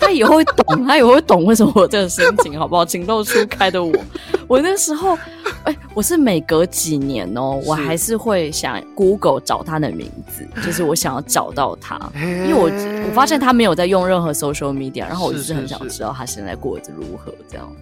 [0.00, 2.84] 他以后会懂，他以后会懂为什么我这个心情，好不好？
[2.84, 3.94] 情窦初开的我，
[4.48, 5.14] 我那时候，
[5.62, 12.64] 哎、欸，我是每隔几年哦、喔，我还是会想 Google 找他的名字，就是我想要找到他，因为我
[13.06, 17.32] 我发现他没有在用任何 social media，然后我就是很想知道他现在过得如何。
[17.48, 17.72] 这样，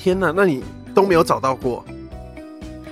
[0.00, 1.84] 天哪，那你都没有找到过？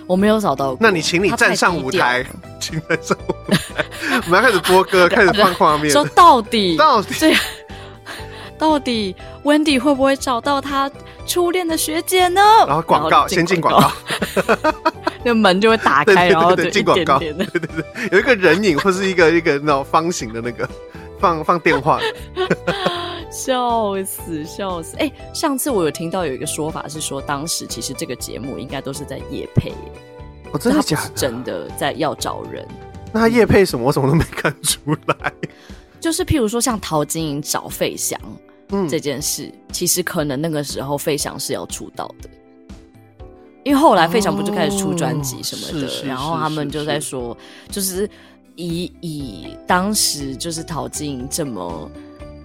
[0.09, 0.79] 我没有找到过。
[0.81, 2.25] 那你请你站上舞台，
[2.59, 3.85] 请站上舞台，
[4.25, 5.90] 我们要开始播歌，开始放画面。
[5.90, 7.37] 说到底，到底，
[8.59, 10.90] 到底 Wendy 会不会找到他
[11.27, 12.40] 初恋的学姐呢？
[12.66, 13.92] 然后广告，先进广告，
[15.23, 17.18] 那门就会打开，然后进广告。
[17.18, 20.68] 对对对，有一个人影或是一个一个那种方形的那个
[21.18, 22.00] 放放电话。
[23.31, 24.96] 笑死笑死！
[24.96, 29.70] 哎、欸，上次我有听到有一个说法是说，当时其实这个节目应该都是在夜配，
[30.50, 31.11] 哦，真的假的？
[31.14, 32.66] 真的在要找人。
[33.12, 33.87] 那他业配什么？
[33.87, 35.33] 我怎么都没看出来。
[36.00, 38.18] 就是譬如说，像陶晶莹找费翔，
[38.70, 42.31] 嗯，这件事，其实可能那个时候费翔是要出道的，
[43.62, 47.37] 因为后来费翔不就开始出专辑什么的，哦、然后他们就在说，
[47.70, 48.09] 就是
[48.59, 51.90] 以以当时就是陶晶莹这么。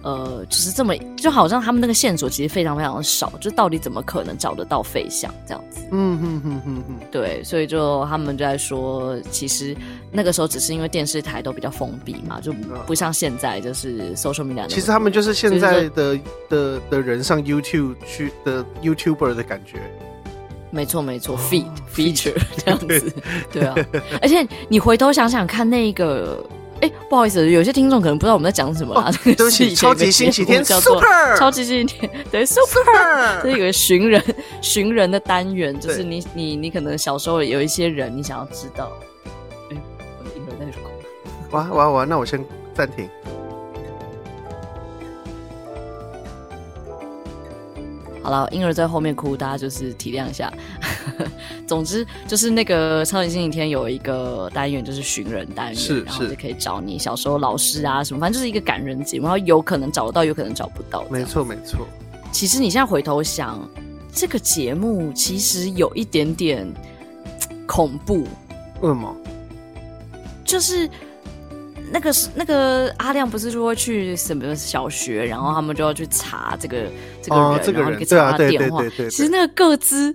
[0.06, 5.80] 呃，就是这么，就好像他们那个线索其实非常非常的少，就到底怎么可能找得到费翔这样子？
[5.92, 9.74] 嗯哼哼哼哼，对，所以就他们就在说，其实
[10.12, 12.52] 那个时候只是因为电视台都比较封闭嘛，就
[12.86, 14.66] 不像现在就是 social media。
[14.66, 19.80] 其实他们就是现在的的的人上 YouTube 去的 YouTuber 的感觉。
[20.74, 23.12] 没错没错，feed feature 这样子，
[23.52, 23.74] 对啊。
[24.20, 26.44] 而且你回头想想看那个。
[26.80, 29.10] 哎，不好意思，有些听众可能不知道我们在讲什么啊。
[29.24, 34.22] 对不起，超级星期天叫做 Super，超级星期天，对，Super，这是一个寻人
[34.60, 38.90] 寻人的单元，就是你你你可能小时候有一些人，你想要知道。
[39.70, 39.76] 哎，
[40.18, 40.88] 我一会儿在哭。
[41.52, 42.04] 哇哇哇！
[42.04, 43.08] 那我先暂停。
[48.24, 50.50] 好了，婴儿在后面哭，大家就是体谅一下。
[51.68, 61.04] 总之，就是那个超级星期天有一个单元，就是寻人单元，是，然后就可以找你小时候老师啊什么，反正就是一个感人节目，然后有可能找得到，有可能找不到。
[61.10, 61.86] 没错，没错。
[62.32, 63.60] 其实你现在回头想，
[64.10, 66.66] 这个节目其实有一点点
[67.66, 68.26] 恐怖。
[68.80, 69.14] 为什么？
[70.44, 70.88] 就是。
[71.94, 76.78] 那个是那个阿亮不是说会去什么小学，然后他们就要去查这个
[77.22, 78.82] 这个人，哦、这个人然后可以查他电话。
[79.08, 80.12] 其实那个个资，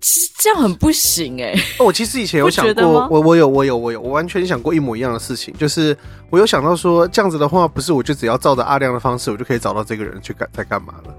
[0.00, 1.62] 其实这样很不行哎、欸。
[1.78, 5.96] 我其实以前有想过，我我有我有我有，我完全想过一模一样的事情，就是
[6.30, 11.14] 我有想到说这样子的话，不是我就只要照着阿亮的方式，我就可以找到这个人去干在干嘛了。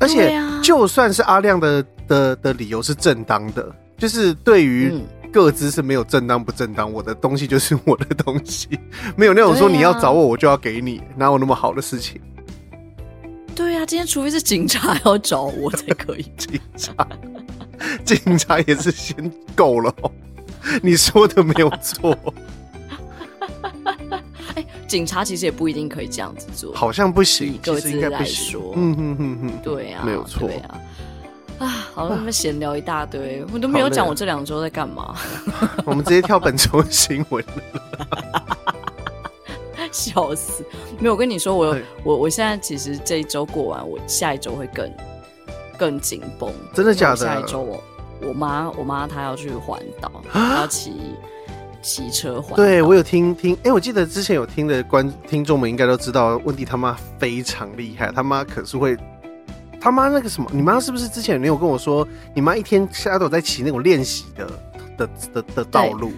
[0.00, 4.92] 而且就算是阿亮的的的理由是正当的，就是对于。
[5.34, 8.68] 嗯个资是没有正当不正当，我的东西就是我的东西，
[9.16, 12.20] 没有那种说你要找我，我就要给你，哪有那么好的事情？
[13.52, 16.24] 对呀、啊，今天除非是警察要找我才可以。
[16.36, 16.94] 警察，
[18.04, 19.92] 警察也是先够了。
[20.80, 22.16] 你说的没有错。
[24.54, 27.58] 哎，警察其实也不一定可以这样子做，好像不行。
[27.60, 30.78] 各自来说，嗯哼哼哼，对啊，没有错啊。
[31.58, 35.14] 啊，好，他们闲聊一大堆，我都没有讲我这两周在干嘛。
[35.86, 38.58] 我们直接跳本周新闻了，
[39.92, 40.64] 笑死！
[40.98, 44.92] 没有，我跟你说，我我我现在其实这一周过完，我下一周会更
[45.78, 46.52] 更紧绷。
[46.72, 47.16] 真的假的？
[47.16, 47.82] 下一周我
[48.20, 51.14] 我妈我妈她要去环岛，她要骑
[51.80, 52.56] 骑车环。
[52.56, 58.98] 对，我有听听，哎、欸，我记得之前有听的观听众们应该都知道，温迪他妈非常厉害，他妈可是会。
[59.84, 64.50] 他妈那个什么，你妈是不是之前没有跟我说，你妈一天现在都在骑那种练习的
[64.96, 66.10] 的的的道路？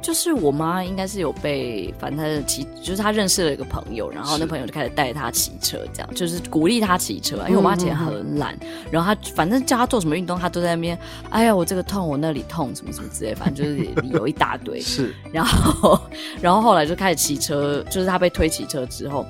[0.00, 7.36] 就是我妈应该是有被，反正她的骑，就是她认识了一个朋友，然后那朋友就开始带她骑车，这样就是鼓励她骑车。
[7.46, 8.58] 因为我妈以前很懒，
[8.90, 14.80] 然后她反正叫她做什么运动，她都在那边，哎呀，我这个痛，我那里痛，什么什么之类，反正就是理由一大堆。
[14.82, 16.00] 是，然后
[16.40, 19.26] 然后后来就开始骑车，就是她被推骑车之后。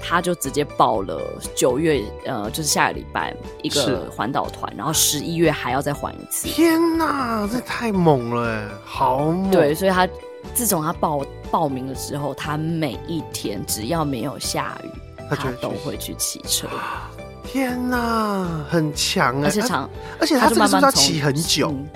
[0.00, 1.20] 他就直接报了
[1.54, 6.48] 九月，呃，就是下个礼拜一个环岛团，然后十一月还要再环一次。
[6.48, 9.50] 天哪，这太猛了哎，好猛！
[9.50, 10.08] 对，所以他
[10.54, 14.88] 自从他报报名了之后，他每一天只要没有下雨，
[15.28, 16.66] 他，他都会去骑车。
[17.44, 19.44] 天哪，很强啊！
[19.44, 21.70] 而且长，而且他这个是要骑很久？
[21.70, 21.88] 嗯、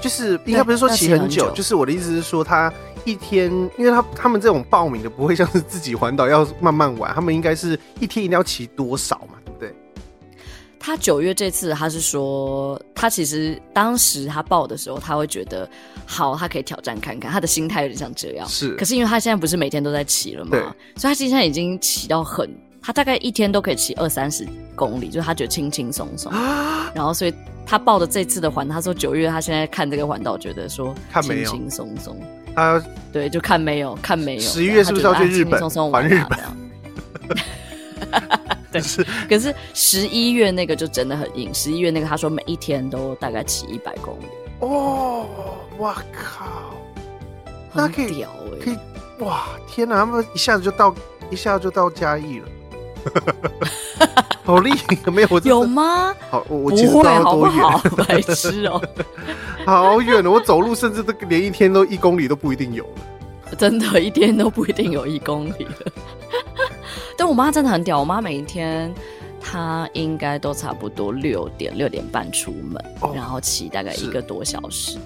[0.00, 2.72] 就是应该不是说骑很久，就是我的意思是说他。
[3.04, 9.74] 一天，因为他他们这种报名的不会像是自己环岛要慢慢玩，他们应该是一天一定要骑多少嘛，对不对？
[10.78, 15.68] 他九月这次他是说，他其实当时他报的时候，他会觉得
[16.06, 18.48] 好，他可以挑战看看，他的心态有点像这样。
[18.48, 20.58] 是，可是因为他现在不是每天都在骑了嘛，
[20.96, 26.32] 所以他现在已经骑到很，他大概一天都可以骑二三十公里，就是他觉得轻轻松松。
[26.94, 27.34] 然后所以
[27.64, 32.20] 他报的这次的环，他说九月他现在看这个环岛，觉得说轻轻松松。
[32.54, 34.40] 他对，就看没有，看没有。
[34.40, 35.60] 十一月是不是要去日本？
[35.90, 36.38] 玩日本。
[38.72, 39.04] 对，是。
[39.28, 41.52] 可是十一月那个就真的很硬。
[41.52, 44.24] 十一月那个，他说每一天都大概骑一百公里。
[44.60, 45.26] 哦，
[45.78, 46.74] 哇靠！
[47.72, 48.24] 那可以，
[48.62, 48.78] 可以
[49.18, 49.48] 哇！
[49.66, 50.94] 天哪，他们一下子就到，
[51.30, 52.48] 一下子就到嘉义了。
[54.44, 56.14] 好厉害，没有我有吗？
[56.30, 58.82] 好，我我其实不知道多远，好 白痴哦，
[59.64, 60.32] 好远哦！
[60.32, 65.92] 我走路甚至都连一天都一公里都不一定有了，真的，一天都不一定有一公里了。
[67.16, 68.92] 但我妈真的很屌，我妈每一天
[69.40, 74.98] 她应该都差不多六点六点半出门，哦、然后骑大概一个多小时，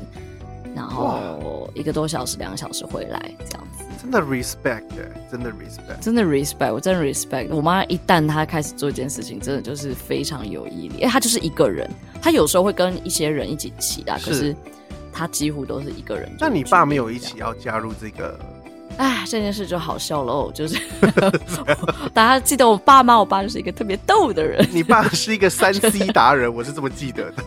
[0.74, 3.84] 然后一个多小时两个小时回来这样子。
[4.06, 4.84] 真的 respect，
[5.28, 7.48] 真的 respect，真的 respect，我真的 respect。
[7.50, 11.02] 我妈一旦她开始做一件事情，真的就是非常有毅力。
[11.02, 11.90] 哎，她就是一个人，
[12.22, 14.54] 她有时候会跟一些人一起骑啊，可是
[15.12, 16.30] 她几乎都是一个人。
[16.38, 18.38] 那你爸没有一起要加入这个？
[18.98, 20.80] 哎，这件事就好笑喽，就是
[22.14, 23.18] 大家记得我爸吗？
[23.18, 24.66] 我爸就是一个特别逗的人。
[24.72, 27.44] 你爸是一个三 C 达人， 我是这么记得的。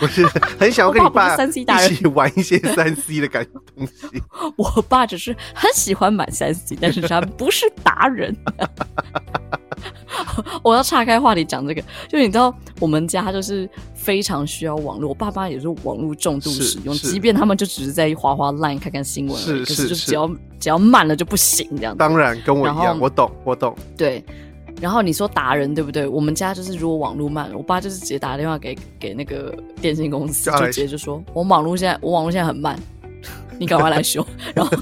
[0.00, 0.26] 我是
[0.58, 4.22] 很想要跟你爸三 C 达人一起玩一些三 C 的感觉东西。
[4.56, 8.36] 我爸只是很喜欢买三 C，但是他不是达人。
[10.62, 21.98] 我要岔开话题讲这个，就你知道，我们家就是非常需要网络，我爸妈也是网络重度使用，即便他们就只是在滑滑 Line 看看新闻而已，是是是，可是就只要只要慢了就不行这样子。
[21.98, 23.74] 当然跟我一样，我懂我懂。
[23.96, 24.24] 对，
[24.80, 26.06] 然后你说达人对不对？
[26.06, 32.78] 我们家就是如果网络慢了，我爸就是直接打电话给给那个电信公司，就直接就说我网络现在我网络现在很慢。
[33.60, 34.74] 你赶快来修，然后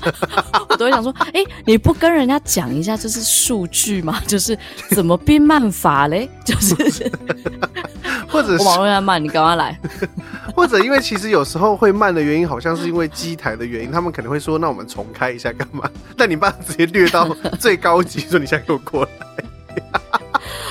[0.69, 4.23] 我都会想说，哎、欸，你不跟人家讲一下这是数据吗？
[4.25, 4.57] 就是
[4.91, 6.31] 怎么变慢法嘞？
[6.45, 6.77] 就是
[8.31, 9.77] 或者是我网络现在慢，你赶快来。
[10.55, 15.91] 或者因为其实有时候会慢的原因，好像是因为机台的原因，他们可能会说，那我们重开一下干嘛？
[16.17, 19.11] 但你爸直接略到最高级，说你现在给我过来。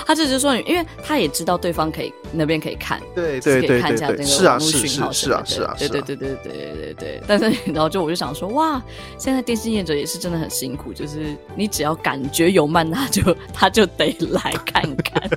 [0.08, 7.22] 他就是说，因为他也知道对方可以那边可以看，对对对对，是啊是啊是啊是啊，是啊是啊对对对对对对对对。
[7.28, 8.82] 但是然后就我就想说，哇，
[9.18, 15.30] 现在电信业者也是真的很辛苦，就是你只要感觉有慢，他就他就得来看看。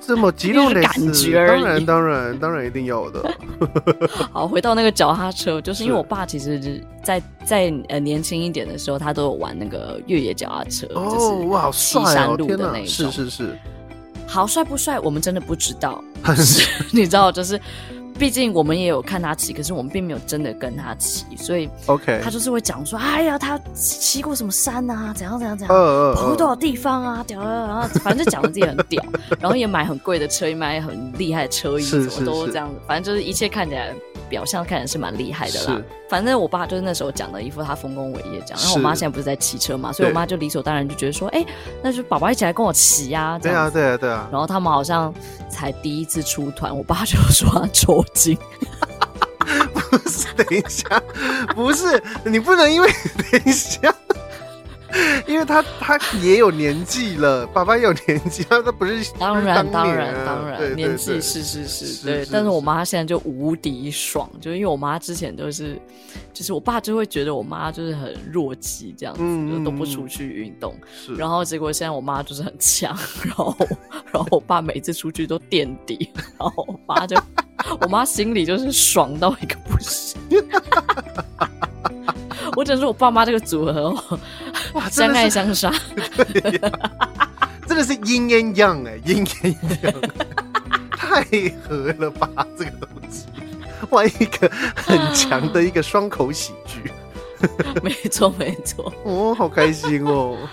[0.00, 3.34] 这么激动的感觉，当然当然当然一定要的。
[4.32, 13.58] 好，回到那个脚踏车，就是因为我爸其实在在,呃年轻一点的时候，他都有玩那个越野脚踏车，哦、就是哇，好帅哦，山路的那一种，是是是。
[14.28, 15.00] 好帅不帅？
[15.00, 16.04] 我们真的不知道。
[16.92, 17.58] 你知道，就是
[18.18, 25.12] 毕竟我们也有看他骑，可是我们并没有真的跟他骑，所以 OK，他就是会讲说：“哎呀，他骑过什么山啊？
[25.16, 27.24] 怎样怎样怎样，跑过多少地方啊？
[27.26, 27.66] 屌啊！
[27.66, 29.02] 然后反正就讲的自己很屌，
[29.40, 32.74] 然后也买很贵的车，也买很厉害的车衣，什么都这样子。
[32.86, 33.94] 反正就是一切看起来。”
[34.28, 41.44] 表象看起来是蛮厉害的啦，反正我爸就是那时候讲的一副他丰功伟业这样，然后我妈现在不是在骑车嘛，所以我妈就理所当然就觉得说，哎，
[41.82, 44.28] 那就宝宝一起来跟我骑呀，对啊，对啊，对啊。
[44.32, 45.12] 然后他们好像
[45.50, 48.36] 才第一次出团，我爸就说他抽筋，
[49.74, 51.02] 不是，等一下，
[51.54, 52.88] 不是，你不能因为
[53.30, 53.94] 等一下。
[55.28, 65.78] 因为他他也有年纪了，爸爸也有年纪，他他不是当然当然当然年纪是是是对，但是我妈现在就无敌爽，就因为我妈之前都是，
[66.32, 69.20] 就是我爸就会觉得我妈就是很弱鸡这样子，
[69.52, 70.74] 就都不出去运动，
[71.18, 73.54] 然后结果现在我妈就是很强， 然后
[74.10, 77.14] 然后我爸每次出去都垫底，然后我妈就
[77.82, 80.18] 我妈心里就是爽到一个不行。
[82.56, 84.18] 我只能说我爸妈这个组合哦，
[84.78, 85.72] 哇，相爱相杀，
[87.66, 89.92] 真的是 yin and yang 哎阴阴阳
[90.90, 91.22] 太
[91.66, 92.28] 合了吧？
[92.56, 93.26] 这个东西，
[93.90, 96.92] 玩一个很强的一个双口喜剧，
[97.82, 100.36] 没错没错，哦，好开心哦。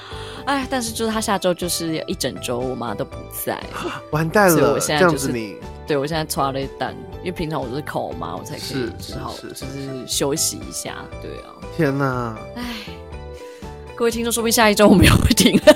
[0.46, 3.62] 哎，但是就是他下周就是一整周，我妈都不在，
[4.12, 4.74] 完蛋了。
[4.74, 5.56] 我现在就是你，
[5.88, 9.66] 对我现在抓了一单，因为平常我都是靠我妈，我才可以只好就是
[10.08, 10.96] 休息一下。
[11.22, 12.38] 对啊，天哪！
[12.56, 12.64] 哎，
[13.96, 15.76] 各位听众，说不定下一周我们又会停了，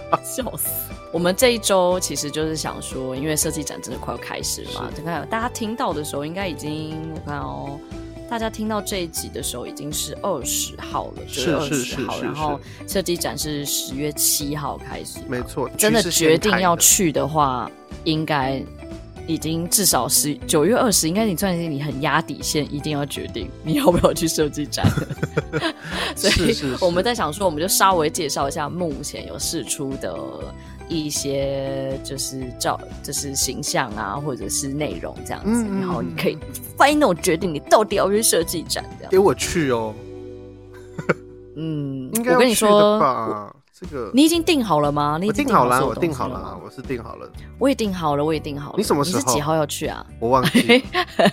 [0.24, 0.90] 笑死！
[1.12, 7.78] 我们这一周其实就是想说，因为设计展真的快要开始嘛，你看大家听到的时候，应该已经我看哦。
[8.26, 12.58] 大家听到这一集的时候已经是二十号了，就是二十号，然后
[12.88, 15.68] 设计展是十月七号开始，没错。
[15.76, 17.70] 真的决定要去的话，
[18.04, 18.60] 应该
[19.26, 24.86] 已经至少是九月二十，应该你算是你很压底线，一定要决定你要不要去设计展。
[26.16, 30.14] 所以我们在想说，我们就稍微介绍一下目前有释出的。
[30.86, 36.36] 一些就是照，就是形象啊，或者是内容这样子，嗯、然后你可以
[36.76, 39.10] final 决定你到底要去设计展这样。
[39.10, 39.94] 给我去哦。
[41.56, 45.18] 嗯，应该我跟你说吧，这个你已经定好了吗？
[45.20, 47.28] 你定好了，我定好了，我是定好了。
[47.58, 48.76] 我也定好了，我也定好了。
[48.78, 49.18] 你什么时候？
[49.18, 50.06] 你是几号要去啊？
[50.20, 50.84] 我忘记。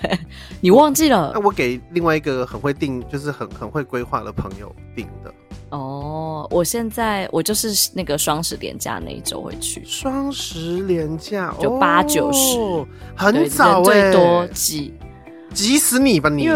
[0.60, 1.32] 你忘记了？
[1.36, 5.32] 那我给另外一个很会定，就是很很会规划的朋友定的。
[5.70, 9.84] 哦，我现在我就是那个双十连假那一周会去。
[9.86, 12.58] 双十连假就八九十，
[13.16, 14.96] 很早哎，最多挤
[15.54, 16.50] 挤死你吧你！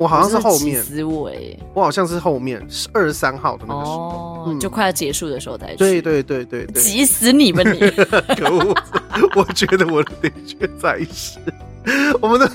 [0.00, 5.76] 我好像是后面，思维，我好像是后面是二十三号的那个时候，哦嗯、就快要结束的时候再去。
[5.76, 7.78] 对对对对对，急死你们 你！
[8.34, 8.74] 可恶！
[9.36, 11.38] 我觉得我的确在是，
[12.22, 12.50] 我们的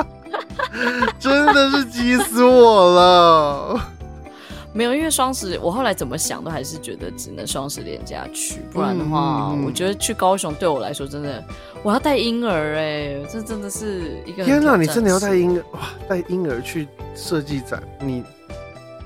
[1.20, 3.78] 真的是急死我了。
[4.72, 11.44] 没有，因为双十，我后来怎么想都还是觉得只能双十连假去，不然的话，嗯、我觉得去高雄对我来说真的，
[11.82, 14.76] 我要带婴儿哎、欸，这真的是一个天哪！
[14.76, 15.80] 你真的要带婴儿哇？
[16.08, 18.22] 带婴儿去设计展，你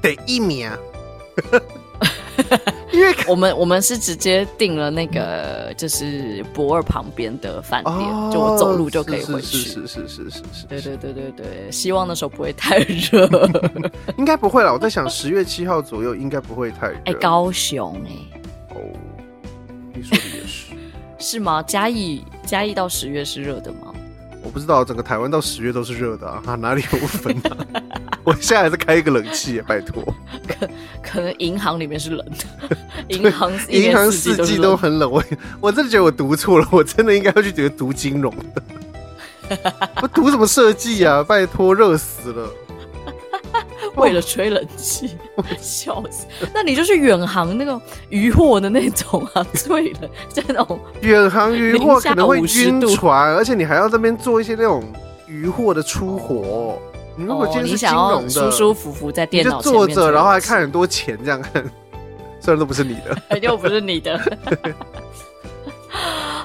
[0.03, 0.79] 得一米啊！
[2.93, 9.59] 因为 我们我们是直接订了那个就是博二旁边的饭店，哦、就我走路就可以回去。
[9.59, 10.67] 是是是是是是是，是。
[10.67, 13.29] 对对对对对，希望那时候不会太热。
[14.17, 16.95] 应该不会啦，我在想十月七号左右应该不会太热。
[17.07, 18.77] 哎、欸，高雄哎、欸。
[18.77, 18.81] 哦，
[19.93, 20.73] 你说的也是。
[21.19, 21.63] 是吗？
[21.63, 23.93] 嘉义嘉义到十月是热的吗？
[24.43, 27.57] 我不知道，整个台湾到十月都是热的啊，啊，哪里有分啊？
[28.25, 30.03] 我现在还是开一个冷气，拜托。
[30.49, 30.69] 可
[31.03, 32.77] 可能银行里面是冷的，
[33.09, 35.11] 银行银行四季都很冷。
[35.11, 35.23] 我
[35.61, 38.63] 我真的觉得我读错了，我真的应该要去觉得读金融的。
[40.01, 41.23] 我读什么设计啊？
[41.23, 42.49] 拜托，热死了。
[43.97, 46.27] 为了吹冷气，我笑死。
[46.53, 54.83] 那你就是远航那个渔获的那种啊，对了，在那种远航渔获可能会晕船，而且你还要这边做一些那种
[55.29, 56.81] 渔获的出货。
[57.17, 61.65] 你如果今天是金融的，舒舒服服在电脑坐着，然后还看很多钱这样看，
[62.41, 64.21] 虽然都不是你的， 又不是你的。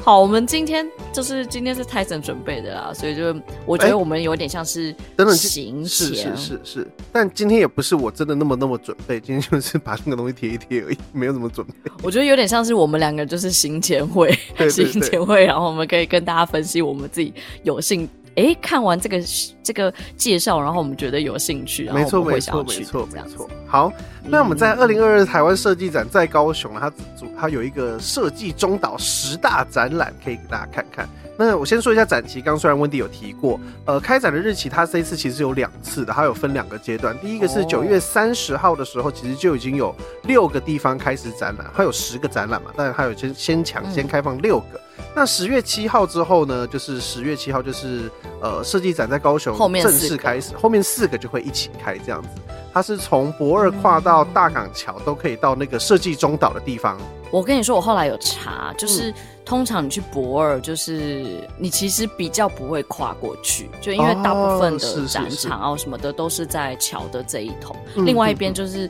[0.02, 11.92] 好，我们今天就是今天是 Tyson 准备的啦，所以就我觉得我们有点像是等等行前，是是是是，但今天也不是我真的那么那么准备，今天就是把那个东西贴一贴而已，没有怎么准备。
[12.02, 14.32] 我觉得有点像是我们两个就是行前会，
[14.70, 18.08] 行前会，然后我们可以跟大家分析我们自己有兴。
[18.40, 19.20] 哎，看完这个
[19.62, 23.50] 这个介绍，然后我们觉得有兴趣，然后我们会想要去，没错，没错，没错。
[23.68, 23.92] 好，
[24.24, 31.10] 那我们在二零二二台湾设计展在高雄，它主它有一个设计中岛十大展览，可以给大家看看。
[31.40, 37.18] 那我先说一下展期，刚刚虽然温迪有提过，呃，开展的日期它这一次其实有两次的，它有分两个阶段。
[37.20, 44.82] 第一个是九月三十号的时候，其实就已经有六个地方开始展览，它有十个展览嘛，但是它有先先抢先开放六个。
[45.16, 48.12] 那十月七号之后呢，就是十月七号就是
[48.42, 52.28] 呃设计展在高雄正式开始，后面四个就会一起开这样子。
[52.74, 56.98] 它是从博二跨到大港桥都可以到那个设计中岛的地方。
[57.32, 59.14] 我跟你说，我后来有查，就是
[59.50, 61.26] 通常你去博尔，就是
[61.58, 67.76] 你其实比较不会跨过去，就因为大部分的展场啊什么的都是在桥的这一头，
[68.06, 68.90] 另外一边就是。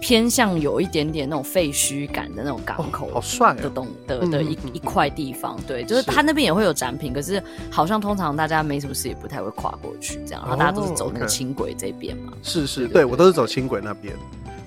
[0.00, 12.32] 偏向有一点点那种废墟感的那种港口，好帅的东的的一一块地方，对，就是它那边也会有展品，可是好像通常大家没什么事也不太会跨过去这样，然后大家都是走那个轻轨这边嘛。
[12.44, 14.14] 是是，对我都是走轻轨那边。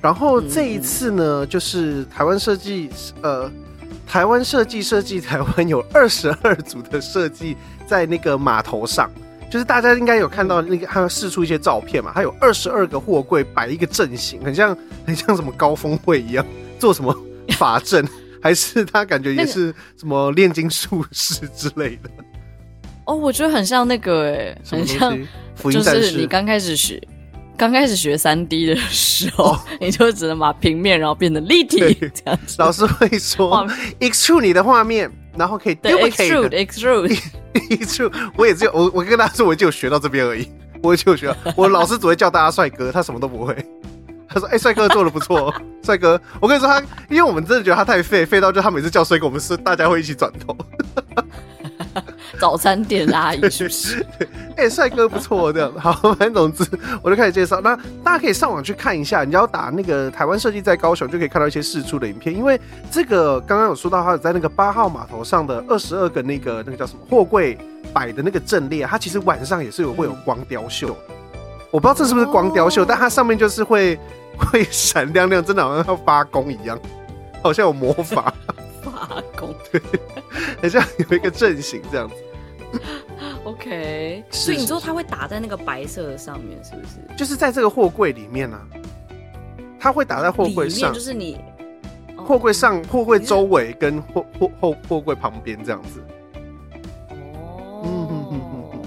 [0.01, 2.89] 然后这一次呢，就是台湾设计，
[3.21, 3.49] 呃，
[4.11, 7.55] 台湾设计设计台湾有 二十二组的设计
[7.87, 9.09] 在那个码头上。
[9.49, 16.45] 就是大家应该有看到那个，他要释出一些照片嘛，他有二十二个货柜摆一个阵型，很像很像什么高峰会一样，
[16.77, 17.15] 做什么
[17.57, 18.05] 法阵，
[18.43, 22.09] 还是他感觉也是什么炼金术士之类的。
[23.05, 25.17] 哦，我觉得很像那个哎、欸，很像，
[25.69, 27.01] 就是你刚开始学，
[27.61, 31.77] 刚开始学三 D 的时候，哦、你就只能把平面然后变得立体
[32.11, 32.55] 这样子。
[32.57, 33.67] 老师会说
[33.99, 35.11] ，extrude 你的画面。
[35.37, 37.21] 然后可以 extrude extrude
[37.53, 40.45] extrude，我也只有我我跟他说，我就有学到这边而已，
[40.81, 41.35] 我就学到。
[41.55, 43.55] 我老师只会叫大家帅哥，他什么都不会。
[44.27, 45.53] 他说：“哎、欸，帅哥做的不错，
[45.85, 50.57] 帅哥。”我跟你说他，因为我们真的觉得他太废，废到就他每次叫帅哥，我们是大家会一起转头。
[52.39, 54.05] 早餐店阿姨是不是？
[54.55, 55.93] 哎，帅、欸、哥不错，这样好。
[56.15, 56.65] 反正总之，
[57.01, 57.59] 我就开始介绍。
[57.61, 62.35] 那大家可以上网去看一下，你要打那个台湾设计在高雄，就可以看到一些试出的影片。
[62.35, 62.59] 因为
[62.89, 67.57] 这个刚刚有说到，他有在那个八号码头上的二十二个那个那个叫什么货柜
[67.93, 70.95] 摆的那个阵列，它其实晚上也是有会有光雕秀。
[71.69, 73.97] 我不知道这是不是光雕秀，但它上面就是会
[74.37, 76.77] 会闪亮亮，真的好像要发功一样，
[77.41, 78.33] 好像有魔法。
[78.83, 79.81] 发功，对，
[80.61, 82.15] 很像有一个阵型这样子。
[83.43, 87.17] OK，所以你说它会打在那个白色的上面，是不是？
[87.17, 88.63] 就是在这个货柜里面呢、啊，
[89.79, 91.39] 它会打在货柜上，就是你
[92.15, 96.01] 货柜上、货柜周围跟货货货货柜旁边这样子。
[97.09, 98.81] 哦，嗯嗯嗯嗯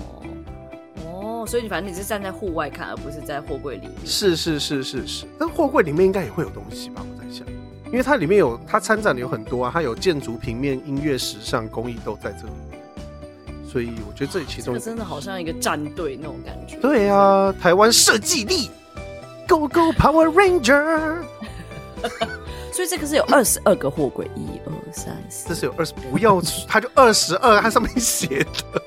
[1.13, 1.47] 嗯。
[1.47, 3.93] 所以你反正你是站在户外看，而不是在货柜里面。
[4.05, 7.05] 是是是是是，但货柜里面应该也会有东西吧？
[7.05, 7.47] 我在想，
[7.87, 12.81] 因为它里面有它参展的有很多啊，它有建筑、平面、音乐、时尚、工艺都在这里面，
[13.69, 16.77] 所以我觉得这里其中、这个、真的好像一个战队那种感觉。
[16.79, 18.71] 对啊，台湾设计力
[19.47, 21.23] ，Go Go Power Ranger。
[22.73, 28.83] 所以这个是有二十二个货柜，一二三四，这是有二十，不要，它就二十二，它上面写的。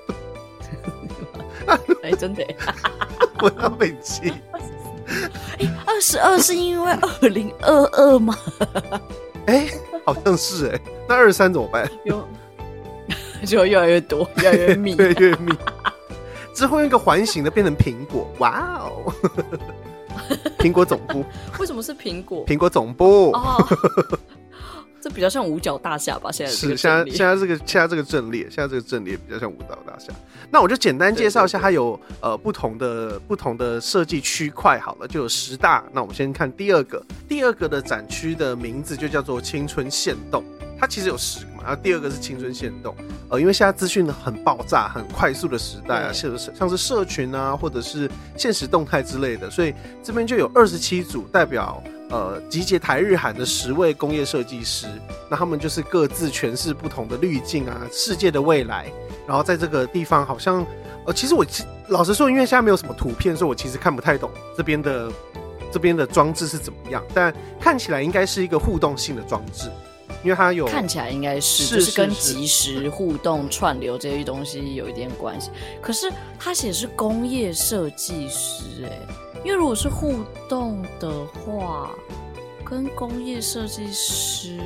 [2.03, 2.45] 哎、欸，真的，
[3.39, 4.33] 我要被气。
[5.59, 6.91] 哎，二十二是因为
[7.21, 8.37] 二零二二吗？
[9.47, 10.81] 哎、欸，好像是哎、欸。
[11.07, 11.89] 那二十三怎么办？
[12.03, 12.27] 有，
[13.45, 15.53] 就越来越多， 越来越密，越来越密。
[16.53, 19.13] 之后用一个环形的变成苹果，哇哦！
[20.57, 21.23] 苹果总部？
[21.59, 22.45] 为什么是苹果？
[22.45, 23.31] 苹果总部。
[23.31, 23.65] 哦
[24.99, 26.31] 这比较像五角大厦吧？
[26.31, 30.11] 现在是现在现在这个现在这个阵列，现在这个阵列比较像五角大厦。
[30.49, 34.79] 那我就简单介绍一下，它有呃不同的不同的设计区块。
[34.79, 35.83] 好了，就有十大。
[35.93, 40.43] 那我们先看第二个，第二个的展区的名字就叫做青春限动。
[40.79, 42.95] 它其实有十个嘛，然后第二个是青春限动。
[43.29, 49.73] 呃，因为现在资讯很爆炸、很快速的时代啊，像是像是社群啊，或者是现实动态之类的，所以
[50.03, 51.83] 这边就有二十七组代表。
[52.09, 54.87] 呃，集结台日韩的十位工业设计师，
[55.29, 58.85] 那他们就是各自诠释不同的滤镜啊，世界的未来。
[59.27, 60.65] 然后在这个地方，好像
[61.05, 61.45] 呃，其实我
[61.89, 65.11] 老实说，因为现在没有什么图片，所以我其实看不太懂这边的
[65.69, 67.03] 这边的装置是怎么样。
[67.13, 69.69] 但看起来应该是一个互动性的装置，
[70.23, 75.51] 因为它有看起来应该是就是跟即时互动串流这些东西有一点关系。
[75.81, 79.26] 可是他写是工业设计师，哎。
[79.47, 81.89] 因为如果是互动的话，
[82.65, 84.59] 跟工业设计师，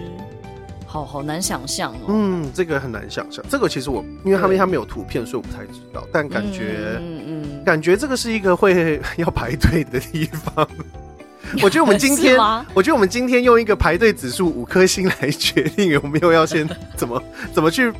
[0.87, 2.05] 好好难想象哦。
[2.07, 3.45] 嗯，这个很难想象。
[3.47, 6.03] 这个其实我，因为他们他们有图片，所以我不太知道。
[6.11, 10.67] 但感觉，嗯嗯，感觉这个是一个会要排队的地方。
[11.61, 12.39] 我觉得我们今天，
[12.73, 16.67] 我觉得我们今天用一个排队指数五颗星来决定有没有要先
[16.97, 17.21] 怎么
[17.53, 17.93] 怎么去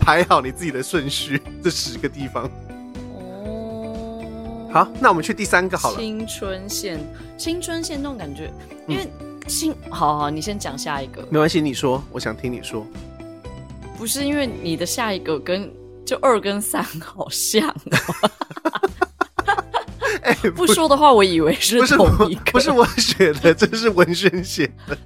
[0.00, 2.50] 排好你自己的顺序，这十个地方。
[4.72, 5.98] 好，那我们去第三个好了。
[5.98, 6.98] 青春线，
[7.36, 8.50] 青春线那种感觉，
[8.88, 9.06] 因为
[9.46, 11.20] 青，嗯、好好，你先讲下一个。
[11.30, 12.86] 没关系，你说，我想听你说。
[13.98, 15.70] 不是因为你的下一个跟
[16.06, 18.30] 就二跟三好像，喔。
[20.22, 22.52] 哎， 不说的话，我以为是同一个。
[22.52, 24.96] 不是我写的，这是文轩写的。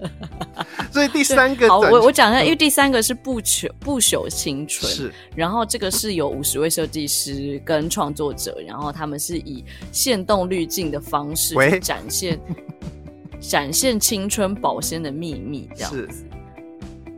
[0.90, 5.12] 所以第三个，好，我我讲一下，因为第三个是不朽不朽青春，是。
[5.34, 12.40] 然后这个是有五十位设计师跟创作者，然后他们是以限动滤镜的方式去展现
[13.40, 16.08] 展现青春保鲜的秘密，这样子。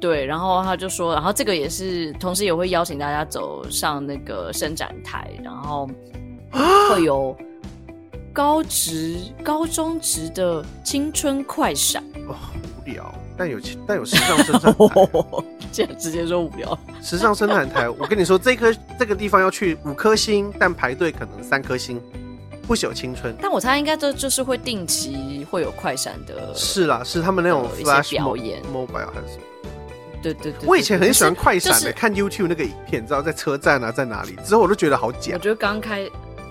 [0.01, 5.89] 对，然后他就说，然后这个也是，同时也会邀请大家走上那个伸展台，然后
[6.91, 7.37] 会有。
[8.39, 14.77] 高职、高中职的青春快闪哦，无聊，但有但有时尚生产台，
[15.73, 16.79] 这样直接说无聊。
[17.03, 22.01] 时尚生产台，我跟你说，这颗这个地方要去五颗星，但排队可能三颗星，
[22.65, 23.35] 不朽青春。
[23.43, 29.43] 但我猜应该这就是会定期会有快闪的，是啦，是他们那种 flash 表演，mobile 还是什么？
[30.23, 35.33] 对对对，我以前很喜欢快闪的，看 YouTube 那个影片，知道在车站啊，在哪里，之后我都觉得好假。
[35.35, 36.09] 我觉得刚开。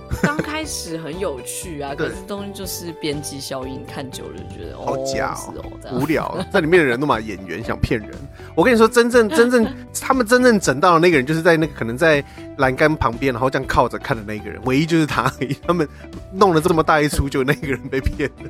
[0.24, 6.38] 刚开始很有趣啊，可是东西就是边际效应，看久了就觉得好假哦，哦无聊。
[6.52, 8.10] 在里面的人都嘛演员，想骗人。
[8.56, 9.68] 我跟你说，真正 真正
[10.02, 12.24] 他们真正整到的那个人，就是在那个可能在
[12.58, 15.56] 栏杆旁边，然后这样靠着看的那个人，唯一就是他而已。
[15.68, 15.88] 他们
[16.32, 18.50] 弄了这么大一出，就那个人被骗了。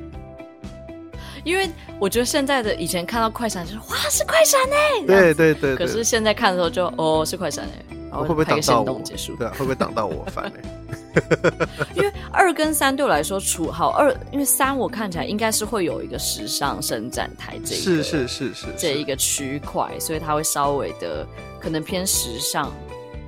[1.44, 5.76] 因为我觉得现在的以前看到快闪就是哇是快闪哎，对对对。
[5.76, 9.00] 可是现在看的时候就哦是快闪哎，然后会不会挡到我？
[9.00, 9.34] 结束？
[9.36, 10.98] 对啊，会不会挡到我烦哎？
[11.94, 21.26] 因为二跟三对我来说除好二，因为三我看起来应该是会有一个时尚伸展台这一个是是是是这一个区块，所以它会稍微的
[21.60, 22.72] 可能偏时尚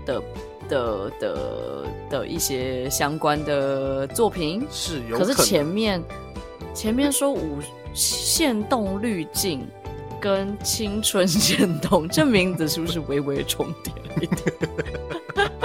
[0.07, 0.23] 的
[0.69, 4.67] 的的的一些相关的作品。
[4.71, 6.03] 是有，可是前面
[6.75, 7.59] 前面说五
[7.93, 9.67] 限动滤镜
[10.21, 15.51] 跟青春限动，这名字是不是微微重叠了一点？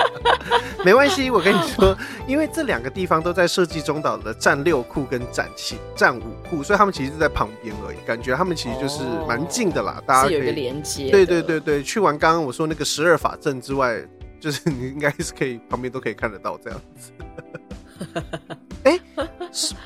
[0.85, 9.95] 没关系，我跟你说，因为这两个地方都在设计中岛的战六库跟战七战五库，所以他们其实是在旁边而已，感觉他们其实就是蛮近的啦。
[9.97, 11.09] 哦、大家可以有一个连接。
[11.09, 13.99] 对对对对，去完刚刚我说那个十二法阵之外，
[14.39, 17.11] 就是你应该是可以旁边都可以看得到这样子。
[18.83, 19.29] 哎、欸，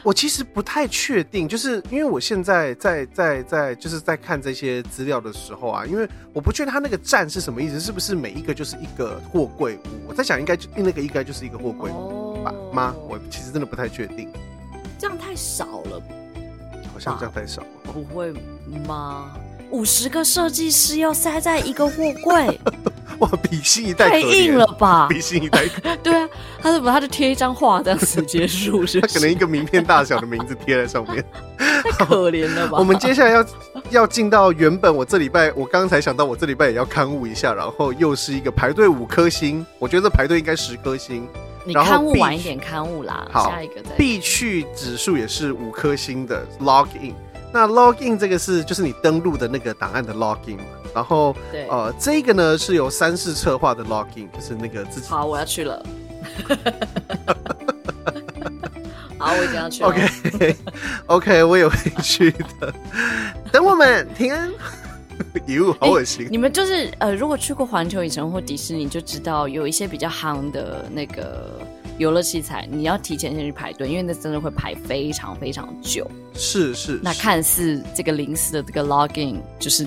[0.04, 10.10] 我其实不太确定，就是因为我现在在在在就是在看这些资料的时候啊，因为我不确定他那个站是什么意思，是不是每一个就是一个货柜屋？
[10.10, 12.44] 我在想，应该就那个应该就是一个货柜屋。
[12.44, 12.54] 吧？
[12.72, 12.96] 吗？
[13.10, 14.32] 我其实真的不太确定。
[14.98, 16.02] 这样太少了，
[16.94, 17.68] 好像这样太少了。
[17.84, 18.34] 不会
[18.88, 19.36] 吗？
[19.72, 21.94] 五十个设计师要塞在一个货
[22.24, 22.60] 柜，
[23.20, 25.08] 哇，比新一代太硬了吧？
[25.10, 25.66] 比新一代，
[26.02, 26.28] 对啊，
[26.62, 29.00] 他怎么他就贴一张画这样子结束是？
[29.02, 31.24] 他可能一个名片大小的名字贴在上面，
[31.58, 32.78] 太可怜了吧？
[32.80, 33.46] 我们接下来要
[33.92, 41.28] 要进到原本我这礼拜，我刚才想到我这礼拜也要刊物一下，然后又是一个排队五颗星，我觉得排队应该十颗星。
[41.66, 47.14] 你刊物晚一点刊物啦，好，下一个再必去指数也是五颗星的 login。
[47.52, 55.08] 那 login 这个是就是你登录的那个档案的 login 嘛，然后对呃这个呢是由三世策划的 login，就是那个自己。
[55.08, 55.84] 好，我要去了。
[59.18, 59.90] 好，我已经要去了。
[59.90, 60.56] OK
[61.08, 62.74] OK，我也会去的。
[63.52, 64.34] 等我们停。
[65.48, 66.30] 哟， 好恶心！
[66.32, 71.60] 你们就是呃，如果去过环球影城或迪士尼，就知道有一些比较夯的那个
[72.00, 76.10] 游乐器材，你要提前先去排队，因为那真的会排非常非常久。
[76.34, 77.00] 是是，是。
[77.04, 79.86] 那看似这个临时的这个 login 就是。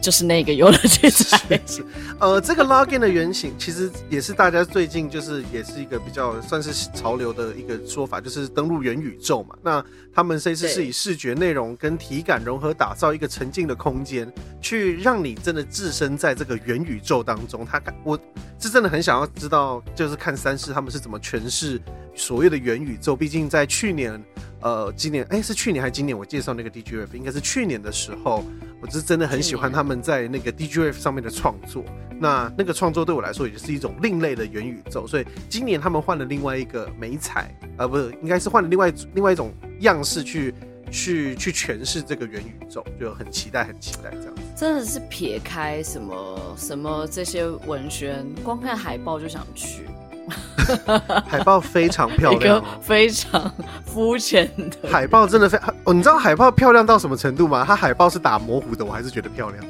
[0.00, 1.60] 就是那个游乐器材，
[2.18, 9.54] 呃，这个 login 的原型其实也是大家最近就是也是一个比较算是潮流的一个说法，就是登录元宇宙嘛。
[9.62, 9.84] 那
[10.14, 17.66] 他们这次是以视觉内容跟体感融合，打造一个沉浸的空间，去让你真的置身在这个元宇宙当中。
[17.66, 18.18] 他看我
[18.58, 21.80] 是真的很想要知道，就是看三视他们是怎么诠释
[22.14, 23.14] 所谓的元宇宙。
[23.16, 24.22] 毕竟在去年。
[24.60, 26.16] 呃，今年哎、欸，是去年还是今年？
[26.18, 28.44] 我介绍那个 DGF 应该是去年的时候，
[28.80, 31.84] 我是真的很喜欢他们在那个 DGF 上面的创作。
[32.20, 35.06] 那那个创作对我来说，也就是一种另类的元宇宙。
[35.06, 40.52] 所以今年他们换了另外一个美彩，呃，不是，应该是换了另外另外一种样式去
[40.90, 44.42] 去去诠释这个元宇宙，就很期待，很期待这样子。
[44.56, 49.84] 真的是撇开什么什么这些文宣，光看海报就想去。
[51.26, 53.50] 海报非常漂亮，非常
[53.84, 55.94] 肤浅的海报，真的非常哦。
[55.94, 57.64] 你知道海报漂亮到什么程度吗？
[57.66, 59.64] 它海报是打模糊的，我还是觉得漂亮。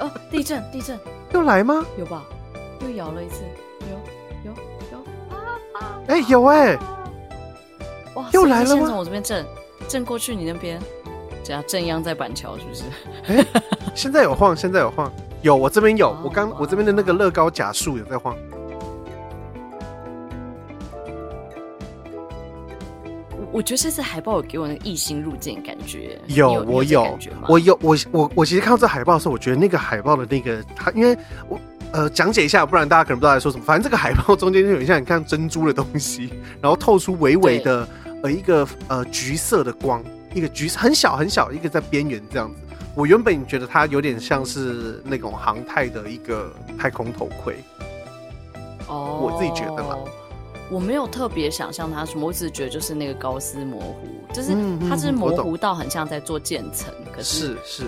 [0.00, 0.98] 哦，地震，地震
[1.32, 1.84] 又来吗？
[1.96, 2.22] 有吧？
[2.80, 3.42] 又摇了一次，
[3.80, 4.56] 有有
[4.92, 4.98] 有
[5.30, 5.98] 啊啊！
[6.08, 6.78] 哎、欸，有哎、欸，
[8.14, 8.76] 哇，又来了吗？
[8.76, 9.46] 先从我这边震
[9.88, 10.80] 震过去，你那边
[11.44, 11.62] 怎样？
[11.66, 12.82] 震央在板桥是不是？
[13.28, 13.46] 哎、欸，
[13.94, 15.10] 现在有晃，现在有晃，
[15.42, 18.36] 有我这边有，我刚我这边的那个乐高假树有在晃。
[23.52, 26.18] 我觉得这次海报有给我那个异星入境的感觉。
[26.28, 31.16] 有，有我有，我有，我我我其实看到这海报的时候，我觉得那个海报的那个它，因为
[31.48, 31.60] 我
[31.92, 33.64] 呃讲解一下，不然大家可能不知道在说什么。
[33.64, 36.32] 反正这个海报中间就有点像你看珍珠的东西，
[36.62, 37.86] 然后透出微微的
[38.22, 40.02] 呃一个呃橘色的光，
[40.34, 42.56] 一个橘色很小很小一个在边缘这样子。
[42.94, 47.56] 我原本觉得它有点像是那种航太的一个太空头盔。
[48.88, 49.96] 哦，我自己觉得啦。
[50.72, 54.56] 我没有特别想象它什么，我只是觉得就是那个高斯模糊，就是
[54.88, 57.84] 它是模糊到很像在做渐层，可是是是，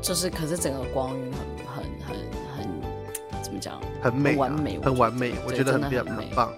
[0.00, 1.32] 就是可是整个光晕
[1.66, 2.16] 很很很
[2.56, 3.78] 很怎么讲？
[4.00, 6.50] 很美，很完美，很完美，我觉得很很很棒。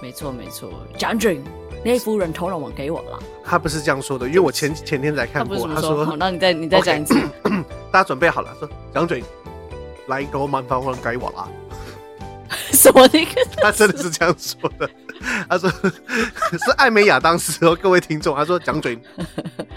[0.00, 1.44] 没错没错，将军，
[1.84, 3.22] 那夫人投了我给我了。
[3.44, 7.14] 他不是这样说的，因为我前前天才看过，他说好，那你再你再讲一次，
[7.92, 9.22] 大家准备好了，说将军，
[10.06, 11.48] 来给我满房人给我了。
[12.72, 13.32] 什么那个？
[13.56, 14.88] 他真的是这样说的。
[15.48, 15.70] 他说
[16.58, 18.98] 是艾美亚当时哦，各位听众，他说讲嘴，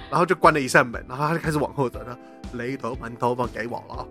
[0.10, 2.00] 然后就关了一扇门，然后他就开始往后走。
[2.06, 2.18] 他
[2.58, 4.08] 雷头馒头放给我了，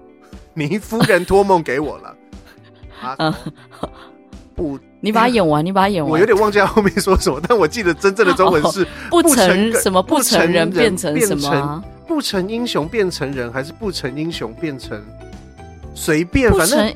[0.55, 2.17] 你夫人托梦给我了。
[3.01, 3.37] 啊，
[4.55, 6.13] 不，你把它演完，你把它演完。
[6.13, 15.03] 我有点忘记他后面说什么，但我记得真正的中文是不成什么不成人变成什么，不成英雄变成人，还是不成英雄变成
[15.95, 16.95] 随便，反正。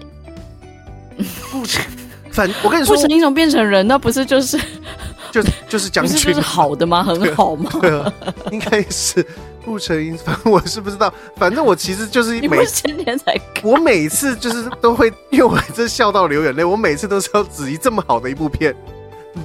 [1.51, 1.85] 不成，
[2.31, 4.59] 反我跟你说，不成英雄变成人，那不是就是
[5.33, 7.03] 就就是将军，不是就是好的吗？
[7.03, 7.71] 很好吗？
[7.81, 8.13] 对啊，
[8.51, 9.25] 应该是
[9.65, 11.13] 不成英雄， 反正我是不知道。
[11.37, 16.65] 反正我其实就是 每前天才，我每次就是都会，因为我真笑到流眼泪。
[16.65, 18.75] 我每次都是要质疑这么好的一部片，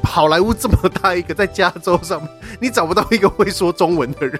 [0.03, 2.29] 好莱坞这么大一个，在加州上面，
[2.59, 4.39] 你找不到一个会说中文的人。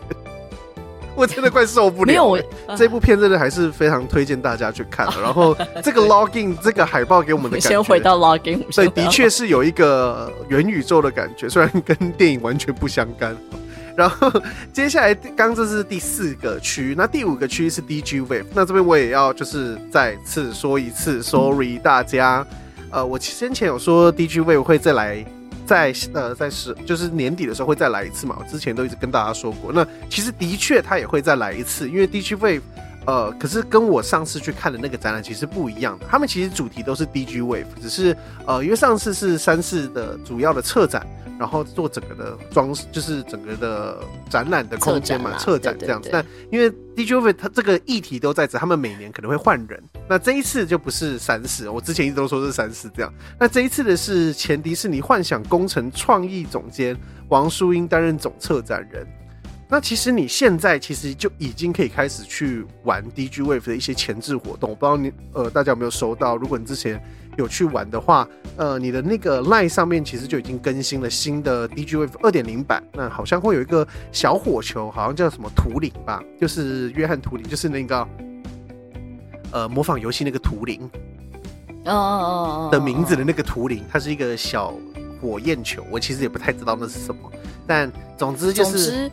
[1.16, 2.07] 我真的快受不了。
[2.07, 2.39] 没有，我
[2.76, 5.22] 这部片真的还是非常推荐大家去看的。
[5.22, 13.36] 然后这个 login 这个海报给我们的感觉，先回到 login，所以的确是有一个元宇宙的感觉，虽然跟电影完全不相干。
[13.95, 14.28] 然后
[14.72, 18.45] 接下来刚这是第四个区，那第五个区是 DG Wave。
[18.55, 22.43] 那这边我也要就是再次说一次，sorry 大家。
[22.89, 25.24] 呃，我先前有说 DG Wave 会再来。
[25.66, 28.38] 在呃，在十就是年底的时候会再来一次嘛。
[28.39, 32.59] 我之前都一直跟大家说过，那其实的确他也会再来一次，因为 d 区 v
[33.06, 36.06] 呃，可是跟我上次去看的那个展览其实不一样的。
[36.10, 38.16] 他们其实主题都是 DG Wave，只是
[38.47, 41.06] 呃，因为上次是三四的主要的策展，
[41.38, 43.99] 然后做整个的装饰，就是整个的
[44.30, 46.10] 展览的空间嘛，策展，展这样子。
[46.14, 49.84] 但因为 DG Wave 它这个议题都在这，他们每年可能会换人。
[50.08, 53.14] 那这一次就不是三四，我之前一直都说是三四这样。
[53.39, 56.95] 那这一次的是前迪士尼幻想工程创意总监
[57.28, 59.06] 王淑英担任总策展人。
[59.74, 66.38] 那其实你现在其实就已经可以开始去玩 DG Wave 的一些前置活动，我不知道你呃大家有没有收到？
[66.38, 67.03] 如果你之前
[67.39, 72.84] 有去玩的话，呃，你的那个 Line 上面其实就已经更新了新的 DG Wave 二点零版。
[72.93, 78.07] 那好像会有一个小火球，好像叫什么图灵吧，就是约翰图灵，就是那个
[79.51, 80.88] 呃模仿游戏那个图灵
[81.86, 84.71] 哦哦哦的名字的那个图灵，它是一个小
[85.19, 87.32] 火焰球，我其实也不太知道那是什么，
[87.65, 89.09] 但总之就是。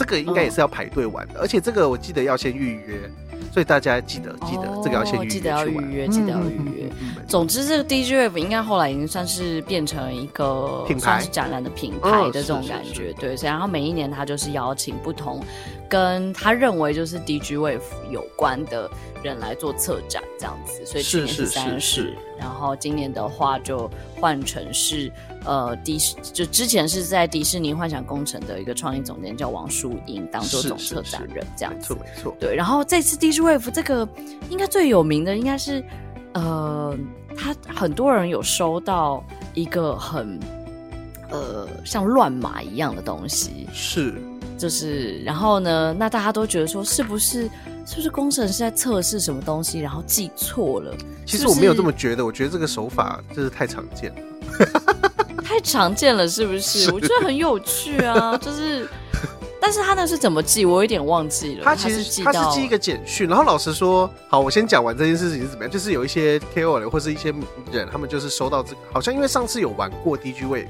[0.00, 3.10] 这个应该也是要排队玩的，而且这个我记得要先预约，
[3.52, 6.90] 所以大家记得记得这个要先预约，记得要预约，记得要预约。
[7.28, 13.36] 总之，这个 DG Wave 应该后来已经算是变成一个品牌，展览的品牌的这种感觉，对。
[13.36, 15.44] 所以，然后每一年他就是邀请不同
[15.86, 17.80] 跟他认为就是 DG Wave
[18.10, 18.90] 有关的
[19.22, 20.86] 人来做策展这样子。
[20.86, 25.12] 所以去年是三十，然后今年的话就换成是。
[25.44, 32.36] 呃，迪士就之前是在迪士尼幻想工程的一个创意总监叫王淑英当做总策展人，这样子，没错没错。
[32.38, 34.06] 对，然后这次 DJ Wave 这个
[34.50, 35.82] 应该最有名的应该是，
[36.34, 36.94] 呃，
[37.34, 39.24] 他很多人有收到
[39.54, 40.38] 一个很
[41.30, 44.20] 呃像乱码一样的东西，是，
[44.58, 47.44] 就是然后呢，那大家都觉得说是不是
[47.86, 50.94] 是不是工程师在测试什么东西，然后记错了？
[51.24, 54.20] 其实我没有这么觉得，我觉得这个手法真是太常见了。
[55.50, 56.60] 太常见了，是不是？
[56.60, 58.88] 是我觉得很有趣啊， 就是，
[59.60, 60.64] 但是他那是怎么记？
[60.64, 61.64] 我有点忘记了。
[61.64, 65.70] 他其实他是记一个简讯，然后老实说，好，我先讲完这件事情是怎么样。
[65.70, 67.34] 就是有一些 KOL 或是一些
[67.72, 70.68] 人，他们就是收到这个，好像因为上次有玩过 DG Wave，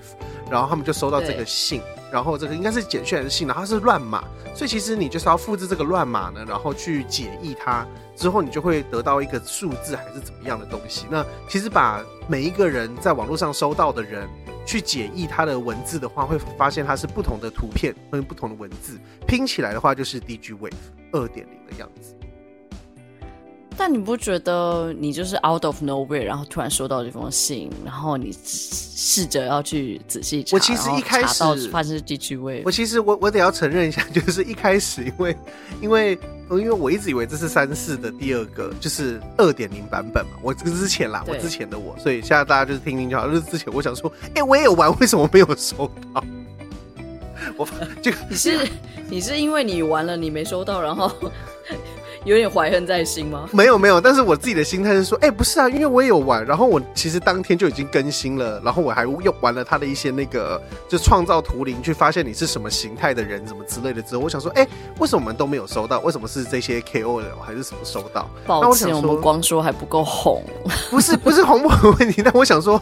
[0.50, 4.24] 然后他们就收到这个信，然后这个应该是简讯还是信，然后它是乱码，
[4.54, 7.86] 所以其实你就是要复制这个乱码呢，然后去解译它。
[8.16, 11.06] 之后你就会得到一个数字还是怎么样的东西。
[11.10, 14.28] 那其实把每一个人在网络上收到的人
[14.70, 18.96] 去解译它的文字的话，会发现它是不同的图片跟不同的文字
[19.26, 20.70] 拼起来的话，就是 DG Wave
[21.10, 22.14] 二点零的样子。
[23.80, 32.62] 但你不觉得你就是 out of nowhere，然后突然收到这封信，然后你试着要去仔细查，我其实一开始发现是 DG Wave。
[32.66, 35.36] 我其实我我得要承认一下， 就是一开始因为
[35.80, 36.18] 因为。
[36.50, 40.32] 因为我一直以为这是三四的第二个，就是二点零版本嘛。
[40.42, 43.28] 我之前啦，我之前的我，所以现在大家就是听听就好。
[43.28, 46.24] 就是之前我想说，哎、欸，我也有玩，为什么没有收到？
[47.56, 47.64] 我
[48.02, 48.68] 就你是
[49.08, 51.08] 你是因为你玩了，你没收到，然后。
[52.24, 53.48] 有点怀恨在心吗？
[53.52, 64.68] 没有没有，但是我自己的心态是说，哎、欸，不是啊，因为我也有玩，然后我其实当天就已经更新了，然后我还又玩了他的一些那个，就创造图灵去发现你是什么形态的人，什么之类的之后，我想说，哎、欸，
[64.98, 65.98] 为什么我们都没有收到？
[66.00, 68.28] 为什么是这些 KOL 还是什么收到？
[68.46, 70.42] 抱歉，我，想说我们光说还不够红，
[70.90, 72.80] 不是不是红不红问题，但我想说。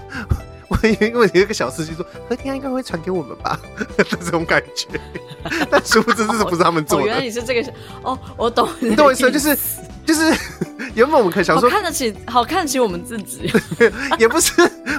[0.69, 3.59] 我因为因为有一个小司机说，和田应该会传给我们吧，
[3.97, 4.87] 这种感觉。
[5.71, 7.05] 但殊不知这是不是他们做的？
[7.05, 8.91] 哦、原来你是这个哦，我懂你。
[8.91, 9.57] 你懂我意思，就是
[10.05, 10.35] 就是
[10.95, 13.51] 原本我们可以想说看得起，好看得起我们自己，
[14.19, 14.53] 也不是，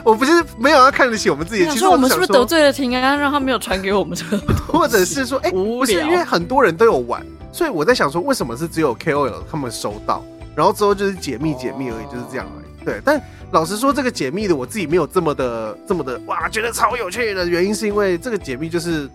[0.03, 1.69] 我不是没有要看得起我们自己。
[1.69, 4.53] 其实我们是不是得罪了田安，让他没有传给我们这个？
[4.67, 10.23] 或者是说，哎、欸，不是，因为很多人都有玩，所以我在想说，为什么是只有 KOL 他们收到，
[10.55, 12.85] 然后之后就是解密解密而已，就是这样而已。
[12.85, 13.21] 对，但。
[13.51, 19.09] 老实说，这个解密的我自己没有这么的这么的哇，觉得超有趣的原因是因为这个解密就是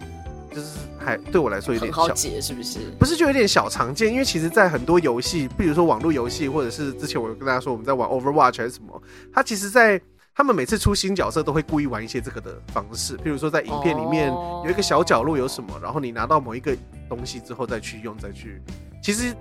[0.53, 2.79] 就是还对我来说有点小好解，是不是？
[2.99, 4.13] 不是，就有点小常见。
[4.13, 9.01] 因为其实，在很多游戏，比如说网络游戏，或者是之前我有跟大家说我们在玩 Overwatch 还是什么，
[9.33, 10.01] 它其实，在
[10.35, 14.33] 他们每次出新角色都会故意玩一些这个的方式，譬如说在影片里面
[14.65, 16.77] 有一个小角落有什么，然后你拿到某一个
[17.09, 18.61] 东西之后再去用，再去
[19.01, 19.33] 其实。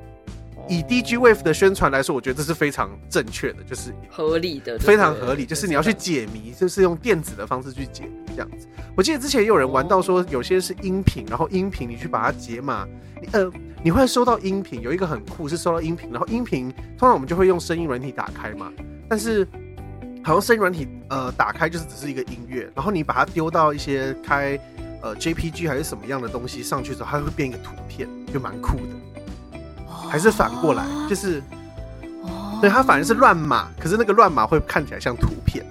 [0.69, 5.45] 以 DG Wave 的宣传来说，我觉得这是非常正确的，就是合理的，非常合理。
[5.45, 8.67] 就是你要去解谜，就是用电子的方式去解谜这样子。
[8.95, 12.87] 我记得之前也有人玩到说，有些是音频，然后音频你去把它解码，
[13.33, 13.51] 呃，
[13.83, 14.81] 你会收到音频。
[14.81, 18.71] 有一个很酷是收到音频，然后音频通常我们就会用声音软体打开嘛，
[19.09, 19.45] 但是
[20.23, 24.57] 好像声音软体呃打开就是只是一个音乐，然后你把它丢到一些开
[25.01, 29.12] 呃 JPG 还是什么样的东西上去之后，它会变一个图片，就蛮酷的。
[30.13, 31.41] 还是反过来，就是，
[32.61, 35.65] 对，它反而是乱码，可是那个乱码会看起来像图片，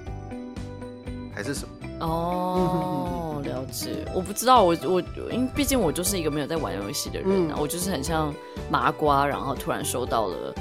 [1.32, 1.74] 还是什么？
[2.04, 8.34] 哦，了了解，我不知道，我我因为毕竟我就是一个没有在玩游戏的人啊，嗯、我就是很像
[8.68, 10.52] 麻瓜，然后突然收到了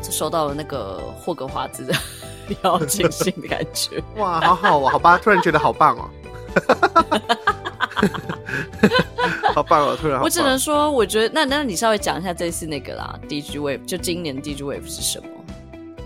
[0.00, 1.92] 收到了那个霍格华兹的
[2.62, 6.08] 邀请信的感觉，哇，好好哦，好吧，突然觉得好棒哦，
[9.54, 15.28] 好棒哦，突然，我只能说，我觉得那那你稍微讲一下这次那个啦，DigiWave 就今年 DigiWave 是什么？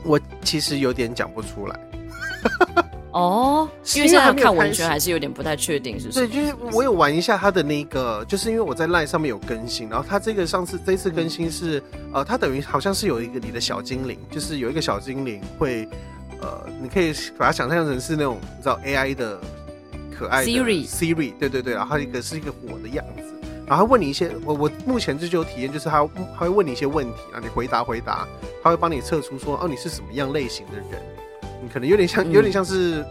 [0.05, 1.81] 我其实有点讲不出来。
[3.11, 6.27] 哦， 因为现在看文宣还是有点不太确定，是不是？
[6.27, 15.89] 对，就是我有玩一下他的那个，就是因为我在 LINE 上面有更新，然后他这个上次这次更新是，嗯、呃，他等于好像是有一个你的小精灵，就是有一个小精灵会，
[16.41, 19.41] 呃，你可以把它想象成是那种你知道 AI 的
[20.19, 23.23] 可爱的 Siri Siri，对对对，然后一个是一个火的样子，
[23.67, 28.27] 然后他问你一些，我我目前这就有体验，就是他他会问你一些问题，啊你回答回答，
[28.63, 31.01] 他会帮你测出说，哦，你是什么样类型的人。
[31.63, 33.05] 你可能有点像，有点像是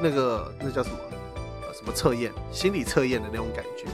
[0.00, 0.96] 那个那叫什么
[1.62, 3.84] 呃什么测验，心理测验的那种感觉。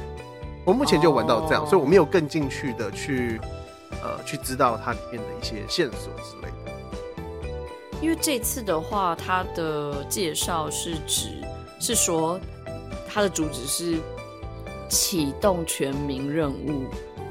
[0.65, 1.71] 我目前就玩到这样，oh.
[1.71, 3.41] 所以我没有更进去的去
[4.03, 6.73] 呃去知道它里面的一些线索之类的。
[8.01, 11.43] 因为这次的话，它的介绍是指
[11.81, 12.39] 是说
[13.09, 13.99] 它的主旨是
[14.89, 16.85] 启动全民任务，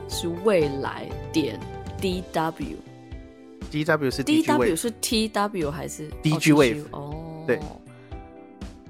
[0.09, 1.59] 是未来点
[2.01, 2.75] DW。
[3.69, 6.83] D W 是 D W 是 T W 还是 D G Wave？
[6.91, 7.59] 哦，对。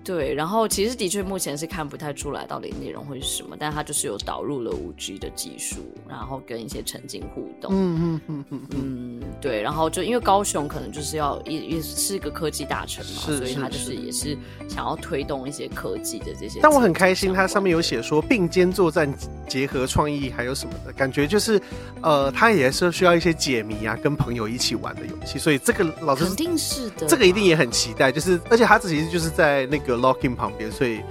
[0.08, 7.70] 对，然后其实的确目前是看不太出来到底内容会是什么，但它就是有导入了五 G 的技术，然后跟一些沉浸互动。
[7.74, 14.38] 嗯嗯嗯嗯嗯，对，然后就因为高雄可能就是要也也是一个科技大城嘛，所以它就是也是
[14.70, 16.62] 想要推动一些科技的这些。
[16.64, 19.14] 但我很开心，它上面有写说并肩作战，
[19.45, 21.62] 结合创意还有什么的感觉，就是
[22.01, 29.97] 呃，它也是需要一些解谜啊，跟朋友一起玩的游戏，所以这个老师肯定是的，这个一定也很期待，就是而且它其实就是在那个。
[29.98, 31.02] Locking 旁边，所以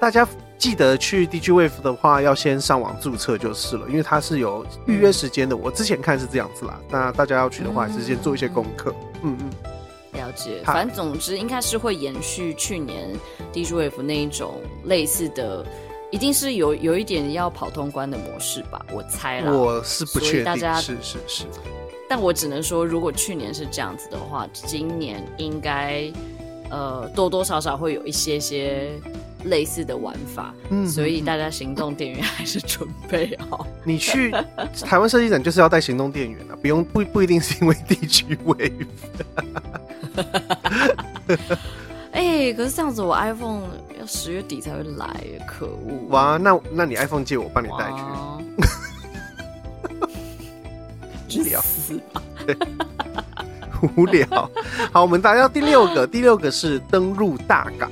[0.00, 0.26] 大家
[0.58, 5.56] 记得去 DigiWave 的话，要先上网注册就是了，因为它是有预约时间的。
[5.56, 8.94] 我之前看是这样子啦，那大家要去的话，还是先做一些功课。
[9.22, 9.50] 嗯嗯，
[10.20, 10.60] 了解。
[10.64, 13.08] 反正总之应该是会延续去年
[13.52, 15.64] DigiWave 那一种类似的，
[16.10, 18.84] 一定是有有一点要跑通关的模式吧？
[18.92, 20.44] 我猜啦，我是不确定。
[20.44, 21.44] 大家是是是，
[22.06, 26.12] 但我只能说，如果去年是这样子的话，今年应该。
[26.70, 28.92] 呃，多多少少会有一些些
[29.44, 33.66] 类似的玩法，嗯，所以大家行动电源还是准备好。
[33.84, 34.30] 你去
[34.84, 38.86] 台湾设计展就是要带行动电源啊， 不用不不一定是因为 DigiWave。
[42.12, 43.62] 哎、欸，可是这样子我 iPhone
[43.98, 46.08] 要十月底才会来，可恶！
[46.08, 47.88] 哇，那那你 iPhone 借我帮你带
[51.28, 52.22] 去，无聊 死吧。
[53.96, 54.26] 无聊，
[54.92, 57.90] 好，我们来到第六个，第六个是登入大港，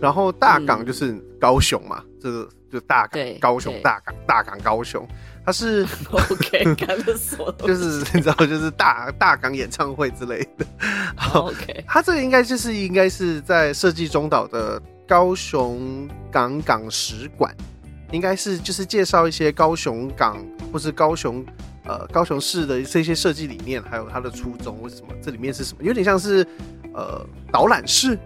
[0.00, 5.06] 然后大港就是高雄嘛，嗯、这个就大港，高雄大港，大港高雄，
[5.44, 6.74] 它是 OK，
[7.66, 10.66] 就是你知道，就是大大港演唱会之类的
[11.34, 17.54] ，OK，它这个应该就是应该是在设计中岛的高雄港港使馆，
[18.10, 20.36] 应该是就是介绍一些高雄港
[20.72, 21.44] 或是高雄。
[21.84, 25.82] 呃，高雄市的这些设计理念，还有它的初衷，为什么这里面是什么？
[25.82, 26.46] 有点像是
[26.94, 28.16] 呃导览室，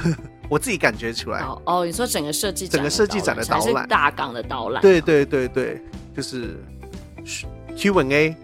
[0.50, 1.40] 我自己感觉出来。
[1.40, 4.82] 哦，哦，你说整个设计整个设计展的导览，大港的导览。
[4.82, 5.82] 对对对对，
[6.14, 6.56] 就是
[7.76, 8.36] Q&A，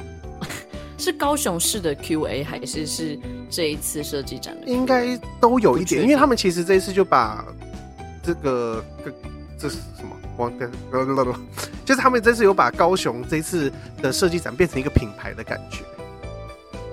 [0.98, 3.18] 是高雄市的 Q&A，还是是
[3.48, 4.66] 这一次设计展的？
[4.66, 7.44] 应该都有一点，因为他们其实这一次就把
[8.22, 9.12] 这个这
[9.58, 10.15] 这是什么？
[10.36, 10.68] 忘掉，
[11.84, 13.72] 就是他们这次有把高雄这次
[14.02, 15.84] 的设计展变成一个品牌的感觉。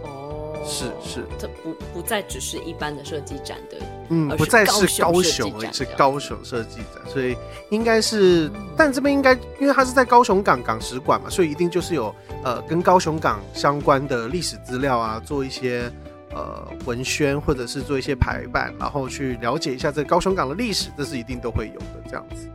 [0.04, 3.78] 哦，是是，这不不再只是一般的设计展的，
[4.10, 7.36] 嗯，不再是高雄，而是高雄设计展，所以
[7.70, 12.14] 应该是，但这边应该因为它是在高雄港港史馆嘛，所以一定就是有
[12.44, 15.92] 呃跟高雄港相关的历史资料啊，做一些
[16.36, 22.48] 呃文宣或者是做一些排版，然后去了解一下这高雄港的历史，这是一定都会有的这样子。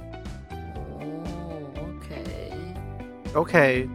[3.38, 3.88] OK，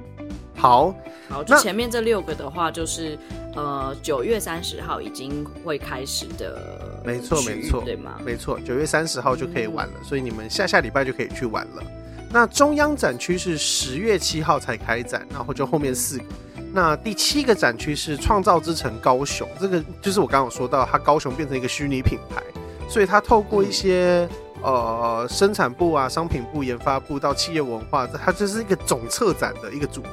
[0.56, 0.96] 好，
[1.28, 3.18] 好，就前面这六个的话，就是
[3.56, 8.14] 呃九月三十号已经会开始的，没错没错，对吗？
[8.24, 11.84] 没错，九月三十号就可以玩了，嗯、所以你们下下礼拜就可以去玩了。
[12.32, 16.24] 那中央展区是十月七号才开展，然后就后面四个。
[16.72, 22.42] 那第七个展区是创造之城高雄，这个就是我刚刚有说到，它高雄变成一个虚拟品牌，
[22.90, 24.26] 所以它透过一些。
[24.32, 30.10] 嗯呃，生产部啊，商品部、研发部到企业文化，它就是一个总策展的一个主题。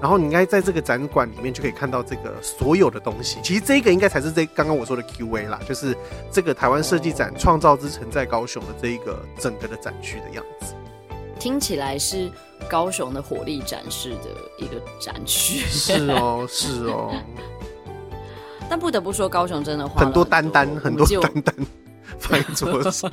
[0.00, 3.38] 然后你应该在这个展馆里面就可以看到这个所有的东西。
[3.42, 5.96] 其实这个应该才是这刚刚我说的 Q&A 啦，就是
[6.30, 10.74] 这个台湾设计展创造之城在高雄的这一个整个的展区的样子。
[11.38, 12.30] 听起来是
[12.68, 14.28] 高雄的火力展示的
[14.58, 15.60] 一个展区。
[15.60, 17.14] 是哦，是哦。
[18.68, 21.54] 但不得不说，高雄真的很多单单，很多丹丹。
[22.20, 23.10] 放在桌上。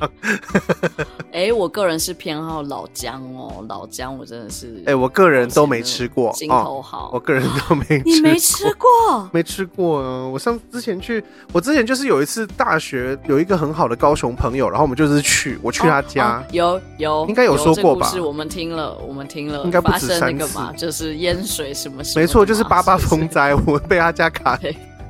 [1.32, 4.78] 哎、欸，我个人是偏好老姜哦，老姜我真的是。
[4.80, 6.32] 哎、欸，我个人都没吃过。
[6.34, 8.12] 心头好、哦，我个人都没吃过。
[8.12, 9.28] 你没吃过？
[9.32, 10.26] 没吃过啊！
[10.28, 11.22] 我上之前去，
[11.52, 18.08] 我之前就是有一次大学有一个很好的高雄朋友，然后我们就是去，我去他家，哦哦、有有，应该有说过吧？
[18.08, 22.20] 是我们听了，我们听了，应该不止三个嘛，就是淹水什么什么。
[22.20, 24.58] 没错，就是八八风灾，我被他家卡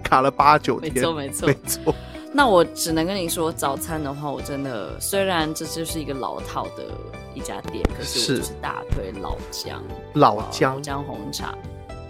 [0.02, 0.92] 卡了八九天。
[0.94, 1.94] 没错，没错，没错。
[2.34, 6.84] 那我只能跟你说，早餐的话，我真的虽然这就是一个老套的
[7.34, 9.82] 一家店，可是我就是大推老姜，
[10.14, 11.54] 老姜老姜红茶。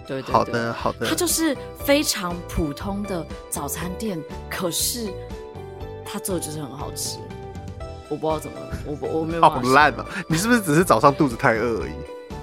[0.07, 1.07] 对对对，好的好的。
[1.07, 5.09] 它就是非常普通的早餐店，可是
[6.05, 7.19] 它做的就是很好吃。
[8.09, 9.41] 我不知道怎么，我我没有。
[9.41, 10.05] 好烂啊！
[10.27, 11.93] 你是不是只是早上肚子太饿而已？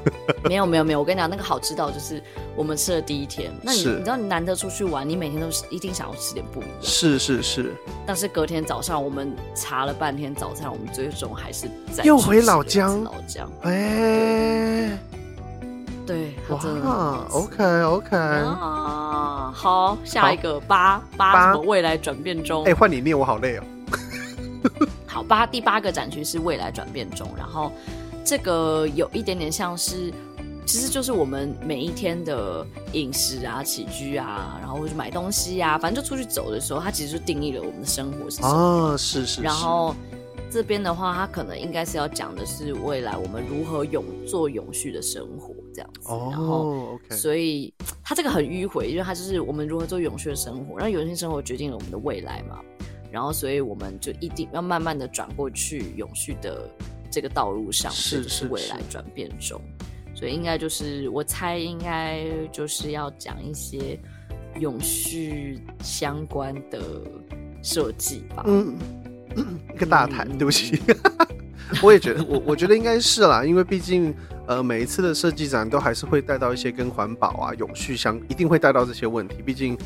[0.48, 2.22] 没有没有没有，我跟你讲，那个好吃到就是
[2.56, 3.52] 我们吃的第一天。
[3.62, 6.72] 那你你知道，你难得出去玩，你每天都是一定想要吃点不一样。
[6.80, 7.74] 是是是。
[8.06, 13.04] 但是隔天早上，我们查了半天早餐，我们最终还是在又回老姜。
[13.04, 13.50] 老姜。
[13.62, 14.98] 哎、欸。
[16.06, 16.34] 对。
[16.48, 16.88] 哇真的。
[17.30, 18.16] OK OK。
[18.16, 22.64] 啊，好，下一个八八什么未来转变中。
[22.64, 23.62] 哎，换你念，我好累哦。
[25.06, 27.70] 好，八第八个展区是未来转变中，然后。
[28.24, 30.12] 这个有一点点像是，
[30.66, 38.48] 其实就是我们每一天的饮食啊、起居啊，然后或者买东西啊，反正就出去走的时候，它其实就定义了我们的生活是什么。
[38.48, 39.42] 哦，是是是。
[39.42, 39.96] 然后
[40.50, 46.08] 这边的话，它可能应该是要讲的是未来我们如何永做永续的生活这样子。
[46.08, 47.16] 哦，然后 OK。
[47.16, 47.72] 所以
[48.04, 52.60] 它这个很迂回，因为它就是我们如何做永续的生活，然后永续生活决定了我们的未来嘛。
[53.10, 56.70] 然后所以我们就一定要慢慢的转过去永续的。
[57.10, 59.60] 这个道路上是是未来转变中，
[60.14, 63.98] 所以应该就是我猜应该就是要讲一些
[64.58, 66.80] 永续相关的
[67.62, 68.44] 设计吧。
[68.46, 68.78] 嗯，
[69.74, 70.80] 一个大谈，对不起，
[71.82, 74.14] 我也觉得我我觉得应该是啦，因为毕竟
[74.50, 79.36] 呃每一次的设计展都还是会带到一些跟环保啊、永续相，一定会带到这些问题。
[79.46, 79.78] 毕竟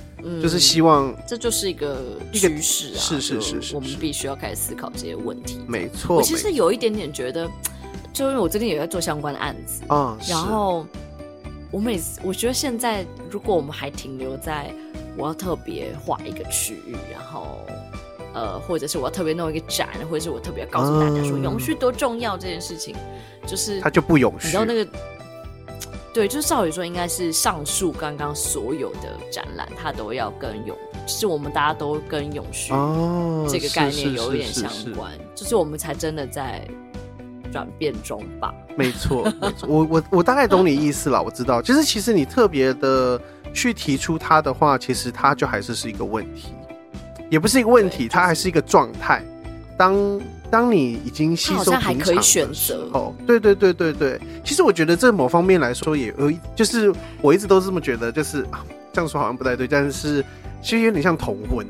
[0.43, 5.61] 就是希望、嗯、这就是一个趋势啊，是是是是，我们必须要开始思考这些问题。
[5.69, 7.47] 没错，我其实有一点点觉得，
[8.11, 10.87] 就因为我最近也在做相关的案子啊，然后
[11.71, 14.75] 我每次我觉得现在如果我们还停留在
[15.15, 17.59] 我要特别画一个区域，然后。
[18.35, 24.49] 呃，或者是我要特别弄一个展，或者是我特别要告诉大家说永续多重要这件事情，嗯、就是他就不永续。
[24.49, 24.91] 你知道那个，
[26.13, 30.77] 对，就是照理说应该是上述刚刚所有的展览，它都要跟永，
[31.07, 32.73] 就是我们大家都跟永续
[33.49, 36.67] 这个概念有一点相关，就是我们才真的在
[37.53, 38.53] 转变中吧。
[38.77, 43.21] 没错，没错，我我我大概懂你意思了，我知道，就是其实你特别的
[43.53, 46.53] 去提出它的话，其实它就还是是一个问题。
[47.35, 49.21] 也不是一个问题，它还是一个状态。
[49.77, 50.21] 当
[50.53, 52.23] 当你已经吸收平常的
[52.55, 54.21] 时候，对对对对对。
[54.45, 58.47] 其实我觉得这某方面来说也有，就是我一直都是这么觉得，就是
[58.93, 60.25] 这样说好像不太对，但是
[60.63, 61.67] 其实有点像同婚。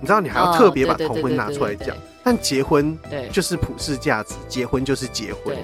[0.00, 2.96] 你知道，你还要特别把同婚拿出来讲，但结婚
[3.32, 5.56] 就是普世价值，结婚就是结婚。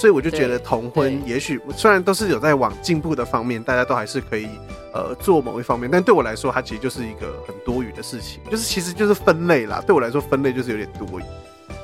[0.00, 4.48] 所以我就觉得同婚，也许虽然都是有在往进步的方面，大家都还是可以
[4.94, 9.84] 呃做某一方面，但对我来说，它其实就是一个很多余的事情，就是其实就是分类啦。
[9.86, 11.22] 对我来说，分类就是有点多余。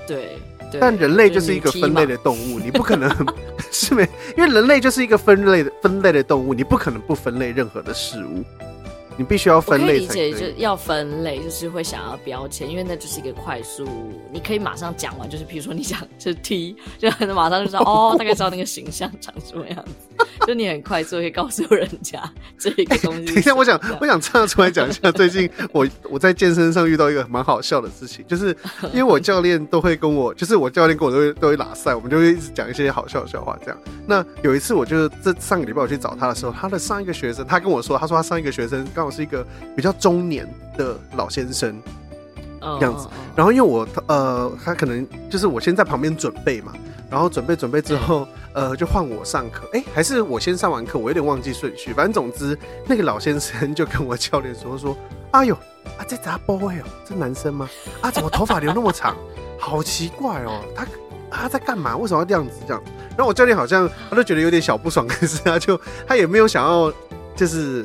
[0.06, 0.38] 对，
[0.72, 3.14] 对但人类就是一个分类的动物，你不可能
[3.70, 8.42] 是没，因为人类就是一个分类的分类的动物，你不可能不分类任何的事物。
[9.16, 13.88] 你必须要分类，理解就要分类，就是会想要标签，因为那就是一个快速，
[14.30, 20.05] 你可以马上讲完，就是比如说你讲是 T，就马上就知道 哦，大概知道那个形象长什么样子，
[20.46, 22.22] 就你很快速会告诉人家
[22.58, 23.24] 这一个东西。
[23.32, 28.56] 等一下，我想我想唱出来讲一下，最近我我在健身上遇到一个蛮好笑的事情，就是
[28.92, 33.78] 因为我教练都会跟我，就是我教练跟我都会都会拉赛，我们就会一直讲一些好笑的笑话这样。
[34.06, 39.06] 那有一次，我就这上个礼拜我去找他的时候，他的上一个学生，他跟我说，他说他上一个学生刚。
[39.06, 39.46] 好是一个
[39.76, 41.80] 比较中年的老先生，
[42.60, 43.06] 这样子。
[43.36, 46.72] 然后因为我呃，他可能就是我先在旁边准备嘛，
[47.10, 49.68] 然后准备准备之后， 呃，就换我上课。
[49.72, 51.92] 哎，还是我先上完课，我有点忘记顺序。
[51.92, 54.96] 反正总之，那个老先生就跟我教练说说
[55.32, 55.54] ：“哎呦，
[55.98, 56.72] 啊这咋播哦？
[57.04, 57.68] 这男生吗？
[58.00, 59.16] 啊怎么头发留那么长？
[59.58, 60.86] 好奇怪哦，他
[61.30, 61.96] 他在干嘛？
[61.96, 62.82] 为什么要这样子这样？”
[63.16, 66.92] 然后我教练好像他都觉得有点小不爽，可是他就他也没有想要
[67.34, 67.84] 就是。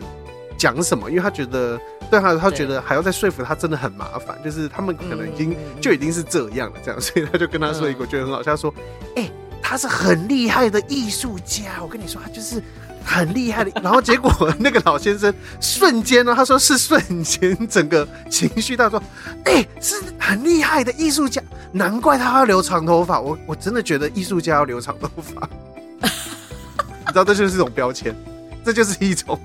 [0.58, 1.10] 讲什么？
[1.10, 1.80] 因为他觉得，
[2.12, 4.38] 对他，他觉得还要再说服他，真的很麻烦。
[4.44, 8.74] 就是他们可能已经就已经是这样了，这样，所以他就跟他说一个，我觉得很好笑，他说
[9.16, 9.32] ：“哎，
[9.64, 11.82] 他是很厉害的艺术家。
[11.82, 12.62] 我跟你说，他就是
[13.06, 13.72] 很厉害的。
[13.82, 19.02] 然后结果那个老先生瞬间呢，他说是瞬间，整个情绪到说，
[19.46, 21.42] 哎、欸，是很厉害的艺术家，
[21.72, 23.22] 难怪他要留长头发。
[23.22, 25.50] 我我真的觉得艺术家要留长头发，
[26.04, 28.14] 你知道这就是一种标签，
[28.66, 29.40] 这就是一种。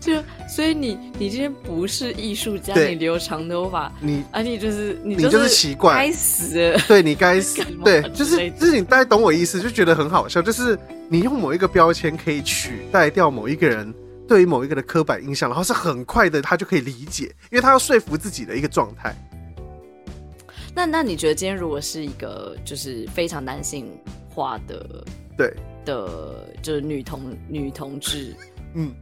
[0.00, 0.12] 就
[0.54, 10.78] 所以你你今天不是艺术家，你留长头发，你啊你就是你就是奇怪，该死，对你该死，对，就是就是你大家懂我意思，就觉得很好笑，就是
[11.08, 13.92] 你用某一个标签可以取代掉某一个人
[14.28, 19.12] 对于某一个的刻板印象，然后是很快的他就可以理解，因为他要说服自己的一个状态。
[20.72, 23.90] 那那你觉得今天如果是一个就是非常男性
[24.28, 25.04] 化的
[25.36, 25.52] 对。
[25.84, 28.36] 的，就是女同女同志，
[28.74, 28.94] 嗯。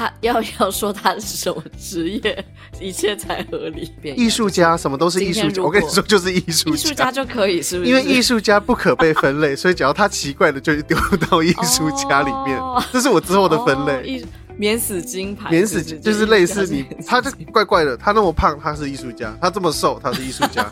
[0.00, 2.44] 他要 要说他是什么职业，
[2.80, 3.92] 一切才合理。
[4.16, 7.90] 艺术家什么都是艺术家，我跟你说就是艺术家，艺术家就可以是不是？
[7.90, 10.96] 因为艺术家不可被分类，所以只要他奇怪的，就丢
[11.28, 12.58] 到艺术家里面。
[12.58, 14.24] 哦、这是我之后的分类。
[14.56, 17.96] 免死金牌，免死金就是类似你，他就怪怪的。
[17.96, 20.66] 他那么胖，他是艺术家；他这么瘦，他是艺术家。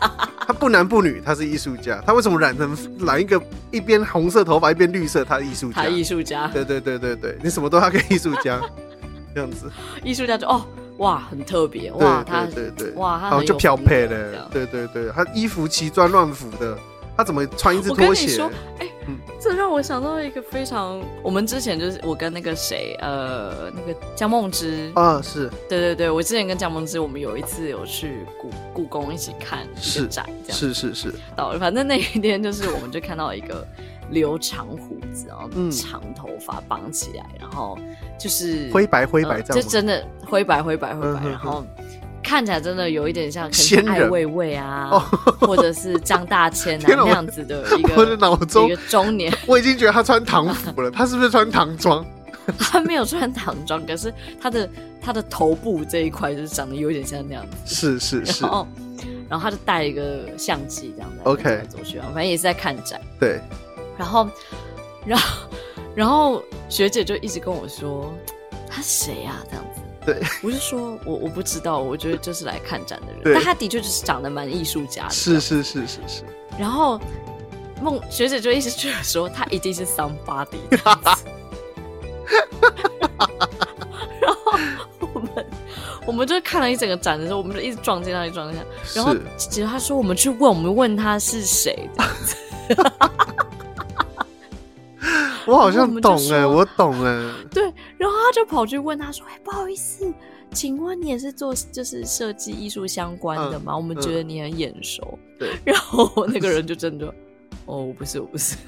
[0.45, 2.01] 他不男不女，他是艺术家。
[2.05, 5.23] 他为什么染成染一个一边红色头发一边绿色？
[5.25, 5.81] 他是艺术家。
[5.83, 6.47] 他艺术家。
[6.47, 8.61] 对对对对对，你什么都要跟艺术家。
[9.33, 9.71] 这样子，
[10.03, 10.65] 艺术家就哦，
[10.97, 16.77] 哇，很特别，哇，他对对对，哇，他好就漂配的，对对对，他衣服奇装乱服的，
[17.15, 18.41] 他怎么穿一只拖鞋？
[18.79, 25.49] 哎，嗯，这让我想到一个非常，我们之前就是我跟那个谁，呃，那个江梦之啊，是。
[25.69, 30.57] 对对对，我之前跟江梦之，我们有一次有去故故宫一起看一个展，这样。
[30.57, 33.65] 是是是，到反正那一天就是我们就看到一个。
[34.11, 37.77] 留长胡子，然后长头发绑起来，嗯、然后
[38.19, 41.65] 就是灰白灰白这样，就真的灰白灰白灰白，然后
[42.23, 43.49] 看起来真的有一点像
[43.87, 44.89] 艾未未啊，
[45.39, 52.05] 或者是张大千啊 那样子的一个， 我的脑中一个中年，我已经觉得他穿唐服了，他是不是穿唐装？
[52.57, 54.67] 他没有穿唐装，可是他的
[54.99, 58.67] 他的头部这一块就是长得有点像那样子，是是是，然后
[59.29, 61.61] 然后他就带一个相机这样子，OK。
[61.69, 63.39] 走去啊，反正也是在看展，对。
[63.99, 64.29] 然后，
[65.05, 65.49] 然后，
[65.93, 68.13] 然后学姐就一直跟我说
[68.71, 69.81] ：“他是谁呀？”这样子。
[70.05, 73.33] 对，我就说我我不知道，我觉得就是来看展的人。
[73.35, 75.09] 但他的确就是长得蛮艺术家的。
[75.09, 76.23] 是是是是是。
[76.57, 76.97] 然后
[77.81, 80.59] 梦学姐就一直觉得说他一定是 somebody。
[84.21, 84.57] 然后
[85.13, 85.45] 我们
[86.07, 88.65] 我们就看了一整个展的时候，我们就一直撞进那里撞进来。
[88.95, 92.35] 然后其实他说我们去问，我们问他是谁这样子。
[95.45, 97.33] 我好像懂哎，我懂哎。
[97.51, 97.63] 对，
[97.97, 100.11] 然后他就跑去问他说：“哎，不好意思，
[100.51, 103.75] 请问你也是做就是设计艺术相关的吗？
[103.75, 107.07] 我们觉得你很眼熟。”对，然后那个人就真的，
[107.65, 108.55] 哦，我不是，我不是。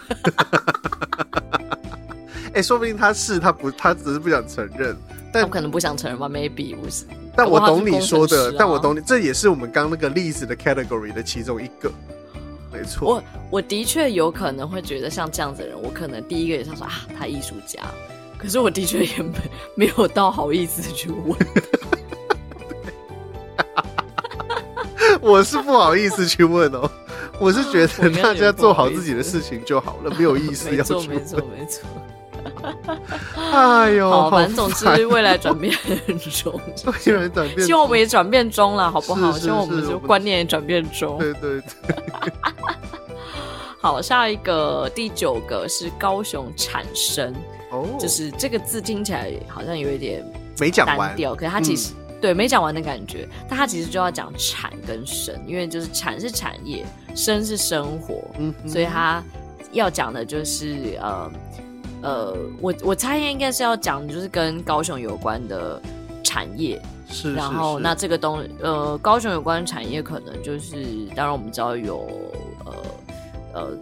[2.53, 4.95] 哎，说不定他是，他不，他只是不想承认。
[5.33, 7.05] 但我可能不想承认吧？Maybe 不是。
[7.33, 11.89] 但我懂你说的，但我懂你，这也是我们刚那个例子的 category 的其中一个。
[12.71, 17.81] 没错，我我的确有可能会觉得像这样子的人，我可能第一个也想说啊，他艺术家，
[18.37, 19.33] 可是我的确也没
[19.75, 21.37] 没有到好意思去问。
[25.19, 26.89] 我是不好意思去问哦，
[27.39, 31.07] 我是觉得 大家做好自己的事情就好了，没有意思要去问。
[31.07, 31.87] 没错没错。
[33.51, 35.73] 哎呦，好，反正总之未来转变
[36.31, 36.53] 中，
[37.07, 39.31] 未来转变，希望我们也转变中了，好不好？
[39.31, 41.17] 希望我们就观念也转变中。
[41.17, 41.95] 对对对。
[43.81, 47.33] 好，下一个第九个是高雄产生，
[47.71, 50.23] 哦，就是这个字听起来好像有一点
[50.59, 56.85] 没讲完，可是它其实、嗯、对没讲完的感觉，但它其实就要讲产跟生，因为就是产是产业，
[57.15, 59.23] 生是生活，嗯，所以它
[59.71, 61.31] 要讲的就是呃。
[62.01, 65.81] 呃，我我猜应该是要讲，就是跟高雄有关的
[66.23, 72.07] 产业，是，然后那这个东呃，高雄有关的产业可能就是，当然我们知道有
[72.65, 72.73] 呃
[73.53, 73.77] 呃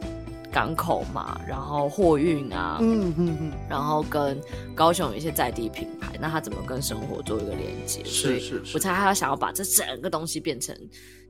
[0.51, 4.39] 港口嘛，然后货运啊，嗯嗯嗯，然后跟
[4.75, 8.03] 高雄有一些在地品牌，那它怎么跟生活做一个连接？
[8.03, 10.75] 是是是，我猜他想要把这整个东西变成。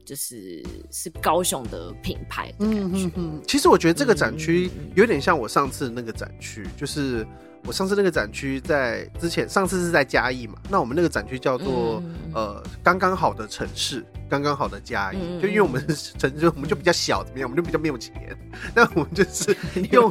[0.05, 2.81] 就是是高雄的品牌的感觉。
[2.81, 3.41] 嗯嗯嗯。
[3.47, 7.25] 其实我觉得这个展区有点像我上次那个展区，就是
[7.65, 10.55] 我上次那个展区在之前，上次是在嘉义嘛。
[10.69, 12.01] 那我们那个展区叫做
[12.33, 15.17] 呃刚刚好的城市，刚刚好的嘉义。
[15.41, 15.85] 就因为我们
[16.17, 17.49] 城市，我们就比较小，怎么样？
[17.49, 18.13] 我们就比较没有钱。
[18.73, 19.55] 那我们就是
[19.91, 20.09] 用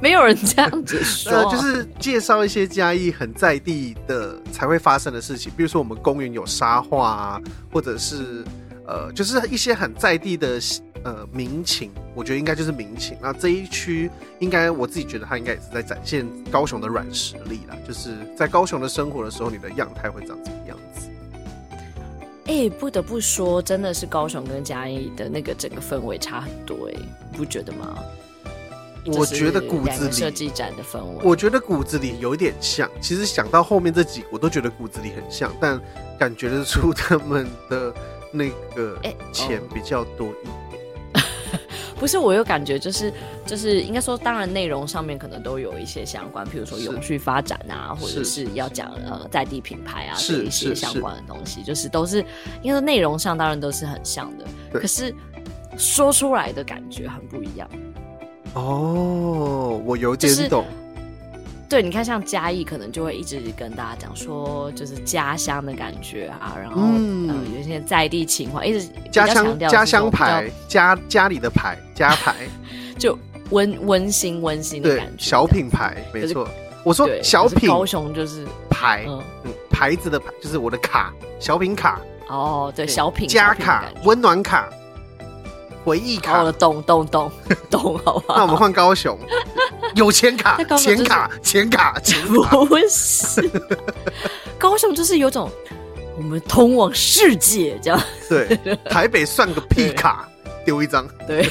[0.00, 7.40] 没有人这样子说， 呃，就是介绍一些嘉义很在地的才会发生的事情，比如说我们公园有沙画啊，
[7.72, 8.44] 或者是。
[8.90, 10.58] 呃，就是一些很在地的
[11.04, 13.16] 呃民情，我觉得应该就是民情。
[13.22, 14.10] 那这一区
[14.40, 21.08] 应该我自己觉得它应该也是在展现高雄的软实力啦，就是在高雄的生活的时候，你的样态会长什么样子？
[22.46, 26.94] 哎、欸，不得不说，真的是高雄跟嘉义的那个整个氛围差很多，哎，
[27.30, 27.96] 你不觉得吗？
[29.06, 32.90] 我觉得骨子里设计展的氛围，我觉得骨子里有一点像。
[33.00, 35.80] 其实想到后面这几个，我都觉得骨子里很像，但
[36.18, 37.94] 感觉得出他们的
[38.30, 38.98] 那个
[39.32, 40.80] 钱比较多一点。
[41.14, 41.20] 欸
[41.52, 41.60] 哦、
[41.98, 43.12] 不是，我有感觉就是
[43.44, 52.24] 就是应该说，当然内容上面可能都有一些相关，譬如说永续发展啊，或者是要讲呃在地品牌啊这一些相关的东西，就是都是
[52.62, 55.14] 应该说内容上当然都是很像的，可是
[55.76, 57.68] 说出来的感觉很不一样。
[58.54, 60.64] 哦，我有点懂。
[60.64, 60.89] 就是、
[61.70, 72.34] 对，你看，像嘉义，可能就会一直跟大家讲说，就是家乡的感觉啊，然后、嗯、呃，有一些在地情怀，一直家乡家乡牌，家家里的牌，家牌，
[72.98, 73.16] 就
[73.50, 75.12] 温温馨温馨的感觉。
[75.16, 76.48] 小品牌，没错。
[76.84, 79.22] 我说小品，高雄就是牌，嗯，
[79.70, 82.00] 牌子的牌，就是我的卡，小品卡。
[82.28, 84.68] 哦，对，小品家卡，温暖卡。
[85.84, 87.30] 回忆卡，哦、懂懂懂
[87.70, 88.34] 懂，好吧。
[88.36, 89.18] 那我们换高雄，
[89.96, 93.50] 有钱卡，钱卡，钱卡，钱卡，不是。
[94.58, 95.50] 高雄就是有种
[96.16, 98.00] 我们通往世界这样。
[98.28, 98.58] 对，
[98.90, 100.28] 台北算个屁卡，
[100.64, 101.08] 丢一张。
[101.26, 101.48] 对，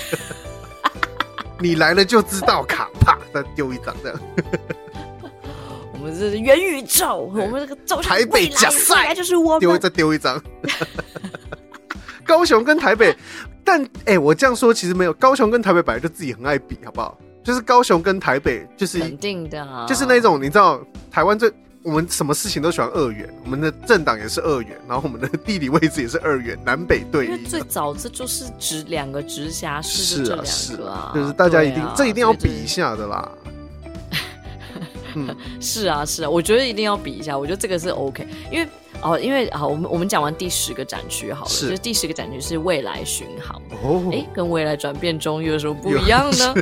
[1.60, 4.20] 你来了就知道卡，啪，再丢一张这样。
[5.92, 10.42] 我们这是元宇宙，我们这个走台北假赛就是我丢再丢一张。
[12.30, 13.16] 高雄跟台北。
[13.66, 17.18] 但哎、欸，我这样说其实没有，高雄跟台北本来就自己很爱比，好不好？
[17.44, 20.82] 就是高雄跟台北就是肯定的、啊，就是那种你知道，
[21.12, 21.52] 台湾最
[21.84, 27.46] 我们什么事情都喜欢二元，我们的政党也是二元，然后我们的地理位置也是二元，南北对立。
[27.46, 33.32] 最早这就是直两个直辖市，是啊，是啊，就是大家一定、啊、这一定要比一下的啦。
[35.16, 38.68] 嗯， 是啊，是啊，我觉得一定要比一下，我觉得这个是 OK，因为。
[39.02, 43.62] 哦，因为好，我们我们讲完第十个展区好了，是就是第十个展区是未来巡航。
[43.82, 46.56] 哦，哎，跟未来转变中又有什么不一样呢？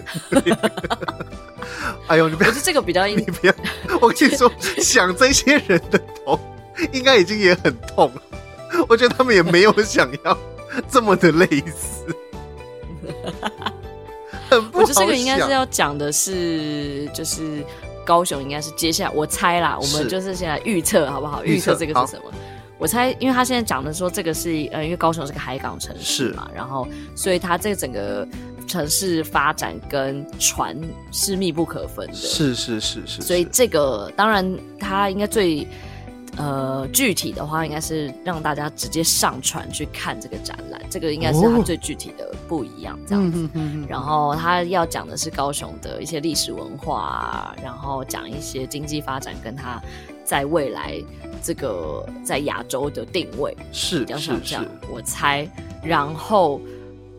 [2.08, 3.54] 哎呦，你不要，我觉得这个比较，你不要，
[4.02, 6.40] 我跟你说，想这些人的头
[6.92, 8.22] 应该已经也很痛了。
[8.88, 10.38] 我觉得他们也没有想要
[10.90, 12.06] 这么的类似。
[14.50, 17.66] 很不好想，我觉得这个应该是要讲的是，就是。
[18.08, 21.44] 高雄应该是接下来，我猜啦，我们就是现在预测好不好？
[21.44, 22.32] 预测这个是什么？
[22.78, 28.26] 我猜，因为他现在讲的说这个是呃，因为高雄是个海港城市嘛，然后所以它这整个
[28.66, 30.80] 城市发展跟船
[31.12, 32.14] 是密不可分的。
[32.14, 33.22] 是是是是，是。
[33.22, 35.68] 所以这个当然它应该最。
[36.38, 43.50] 呃，具体的话应该是让大家直接上船去看这个展览，这个应该是它最具体的不一样这样子。
[43.56, 49.82] 哦、然后他要讲的是高雄的一些历史文化，然后讲一些经济发展跟它
[50.24, 51.02] 在未来
[51.42, 55.50] 这个在亚洲的定位是比较像这样，我猜。
[55.84, 56.62] 然后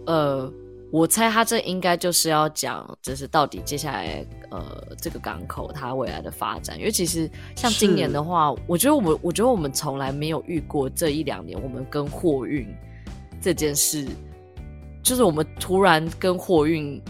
[0.07, 0.51] 呃。
[0.90, 12.66] 我猜他这应该就是要讲，就是到底接下来呃这个港口它未来的发展，因为其实像今年的话，我觉得我们我觉得我们从来没有遇过这一两年我们跟货运
[13.40, 14.06] 这件事，
[15.02, 17.01] 就是我们突然跟货运，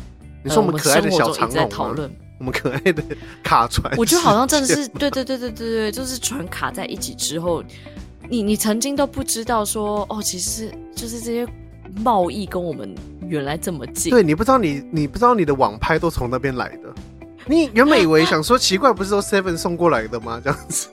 [0.42, 2.10] 你说我们可爱的小长在讨论，
[2.40, 3.02] 我们可爱的
[3.44, 7.62] 卡船，我觉得好像真的是对对对对对对，就是船卡在一起之后，
[8.28, 11.46] 你你曾经都不知道说哦，其实就是这些
[11.96, 12.94] 贸易跟我们。
[13.28, 16.88] 原来这么近，对，你不知道你你不知道你的网拍都从那边来的，
[17.44, 20.40] 你原本以为想说奇怪，不是都 Seven 送过来的吗？
[20.42, 20.88] 这样子，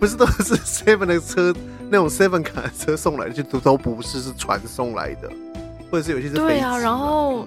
[0.00, 1.54] 不是都是 Seven 的车
[1.88, 5.30] 那种 Seven 卡车送来的，就都都不是是船送来的，
[5.88, 7.46] 或者是有些是对啊，然后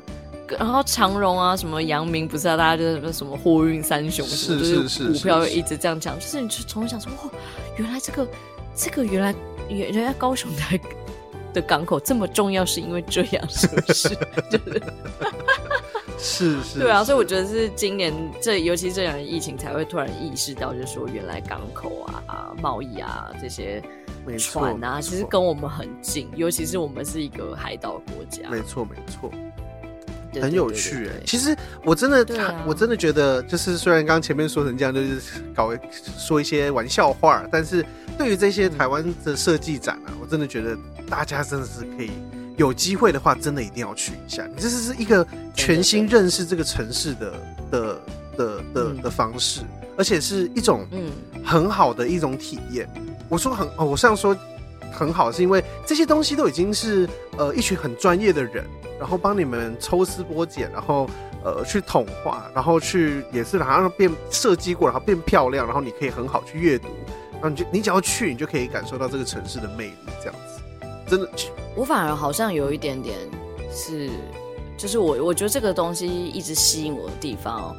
[0.58, 7.30] 然后长荣啊，什么阳明不是啊，大家就是什么货运三雄，是是是，股票一直这样讲，就是你就从小说哇，
[7.76, 8.26] 原来这个
[8.74, 9.36] 这个原来
[9.68, 10.80] 原原来高雄的。
[11.54, 14.10] 的港口这么重要，是因为这样，是不是？
[14.50, 14.58] 就
[16.18, 23.82] 是，是是，对啊，所以我觉得是今年这，尤其这两年疫情，才会突然意识到，就是说，原来港口啊、贸易啊这些
[24.38, 28.50] 船啊，其实跟我们很近，尤其是我们是一个海岛国家。
[28.50, 29.32] 没错，没错。
[30.40, 35.76] 很有趣哎，其实我真的，啊、我真的觉得，就是虽然刚刚前面说成这样，就是搞
[36.20, 37.84] 说一些玩笑话，但是
[38.16, 40.78] 对于这些台湾的设计展啊，我真的觉得
[41.10, 42.11] 大家真的是可以
[42.57, 44.45] 有机会的话，真的一定要去一下。
[44.56, 47.34] 你这是一个全新认识这个城市的
[47.72, 48.02] 的
[48.38, 49.61] 的的的方式，
[49.98, 51.11] 而且是一种嗯
[51.44, 52.88] 很好的一种体验。
[53.27, 54.36] 我说很哦，我上说
[54.91, 57.07] 很好，是因为这些东西都已经是
[57.38, 58.65] 呃一群很专业的人，
[58.99, 61.10] 然后帮你们抽丝剥茧，然后
[61.44, 66.88] 呃去统化，然后去也是好像变设计过，然后变漂亮，然后你可以很好去阅读，
[67.34, 70.59] 然后你就你只要去，你就可以感受到这个城市的魅力，这样子，
[71.10, 71.30] 真的。
[71.76, 73.18] 我反而好像有一点点
[73.72, 74.10] 是，
[74.77, 77.76] 就是我我觉得这个东西一直吸引我的地方。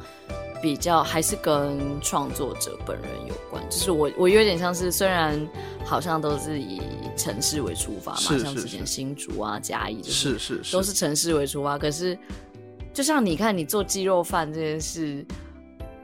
[0.61, 5.35] 比较还是跟创作者本人有关，就是我我有点像是，虽然
[5.83, 6.79] 好像都是以
[7.17, 11.79] 城市为出发嘛，是是是像之前新竹啊、嘉义，是是是，都是城市为出发。
[11.79, 12.15] 可是，
[12.93, 15.25] 就像你看，你做鸡肉饭这件事，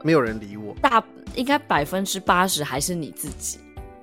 [0.02, 1.00] 没有人理我，大
[1.36, 3.60] 应该百分之八十还是你自己，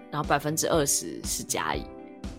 [0.09, 1.83] 然后百分之二十是嘉义。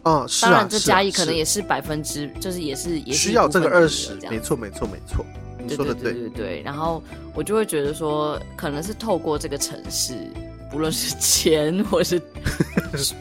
[0.06, 5.26] 哦，是啊，当然这加一可能也是百分之，就是也是也是需要这个二十，没错没错没错。
[5.66, 7.02] 对对对对对，然后
[7.34, 10.14] 我就会觉得说，可能是透过这个城市，
[10.70, 12.22] 不论是钱或是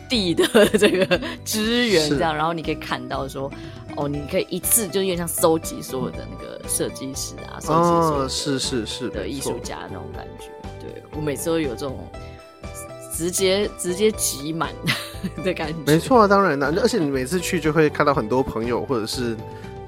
[0.07, 0.45] 地的
[0.77, 3.51] 这个资源，这样，然后你可以看到说，
[3.97, 10.51] 哦，你可以一次就有点像搜集所有的那个设计师啊，搜集所有的是是是的艺术家那种感觉。
[10.79, 11.97] 对，我每次都有这种
[13.15, 14.69] 直接直接挤满
[15.43, 15.75] 的感觉。
[15.85, 19.35] 没错啊，当然了，而且你每次去就会看到很多朋友或者是。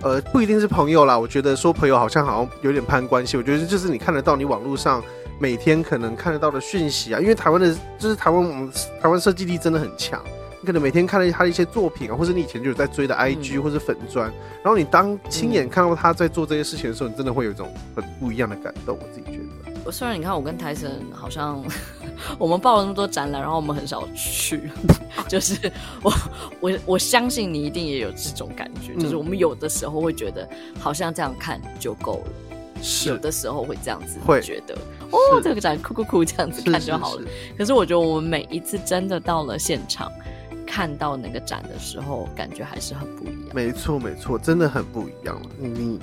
[0.03, 1.17] 呃，不一定是朋友啦。
[1.17, 3.35] 我觉得说朋友好像好像有点攀关系。
[3.35, 5.03] 我觉得就是你看得到你网络上
[5.39, 8.71] 每天可能看得到的讯息啊，因为台湾的，就是台湾我们
[9.01, 10.23] 台湾设计力真的很强。
[10.61, 14.33] 你可能每天看了他的一些作品啊，或者你以前就有在追的 IG 或者粉砖，嗯、
[14.63, 18.95] 然后你当亲眼看到他在做这些事情的时候，你真的会有一种很不一样的感动。
[19.01, 19.47] 我自己觉得。
[19.88, 21.64] 我虽然你看我跟 Tyson 好像
[22.38, 24.69] 我们报了那么多展览，然后我们很少去，
[25.30, 25.72] 就是
[26.03, 26.14] 我
[26.59, 30.45] 我我相信你一定也有这种感觉，嗯、就是我们有的时候会觉得
[30.77, 34.77] 好像这样看就够了，是有的时候会这样子会觉得
[35.09, 37.22] 哦这个展酷酷酷这样子看就好了。
[37.22, 40.11] 是是是，可是我觉得我们每一次真的到了现场
[40.65, 43.55] 看到那个展的时候，感觉还是很不一样。
[43.55, 45.41] 没错没错，真的很不一样。
[45.57, 45.97] 你。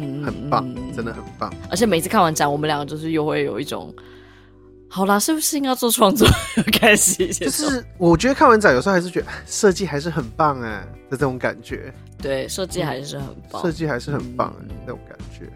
[0.00, 1.52] 嗯，很棒，真的很棒。
[1.70, 3.94] 而且每次看完展，我们两个就是又会有一种，
[4.88, 6.28] 好啦，是不是应该做创作？
[6.72, 11.92] 开始一些，就是我觉得看完展，有时候还是觉得设计还是很棒哎的这种感觉。
[12.20, 14.54] 对，设计还是很棒，设计、嗯、还是很棒
[14.84, 15.48] 那种感觉。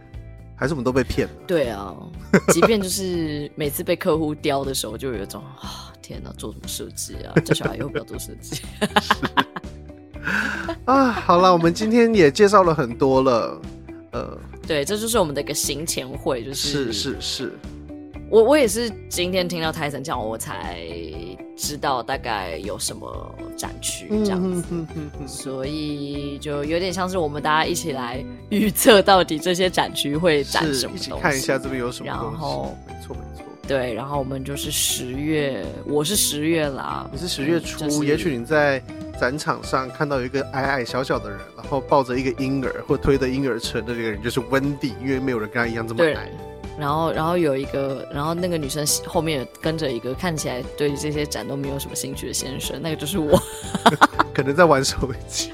[0.55, 1.35] 还是我们都被骗了？
[1.45, 1.93] 对啊，
[2.53, 7.35] 即便就是每次被客户刁的时候，就有一种啊，天哪，做什么设计啊？
[7.45, 8.63] 这小孩以后不要做设计。
[10.85, 13.61] 啊，好了，我们今天也介绍了很多了。
[14.13, 17.53] 呃，对，这就是我们的一个行前会，就是是是是，
[18.31, 20.87] 我我也是今天听到 Tyson 讲，我才
[21.57, 24.65] 知道大概有什么展区这样子，
[25.27, 32.77] 所以就有点像是我们大家一起来预测到底这些展区会展什么东西，看一下这边有什么，然后。
[32.87, 38.83] 没错没错，对，然后我们就是十月，我是十月啦，你是十月初，嗯就是、也许你在。
[39.21, 46.29] 展场上看到有一个矮矮小小的人，然后抱着一个婴儿或推着婴儿车的这个人就是温蒂，因为没有人跟他一样这么矮。
[46.77, 53.41] 然后，然后有一个，然后那个女生后面跟着一个看起来对这些展都没有什么兴趣的先生，那个就是我，
[54.35, 54.97] 可能在玩手
[55.29, 55.53] 机，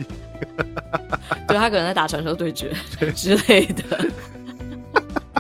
[1.46, 2.72] 对，他可能在打传说对决
[3.14, 3.84] 之类的。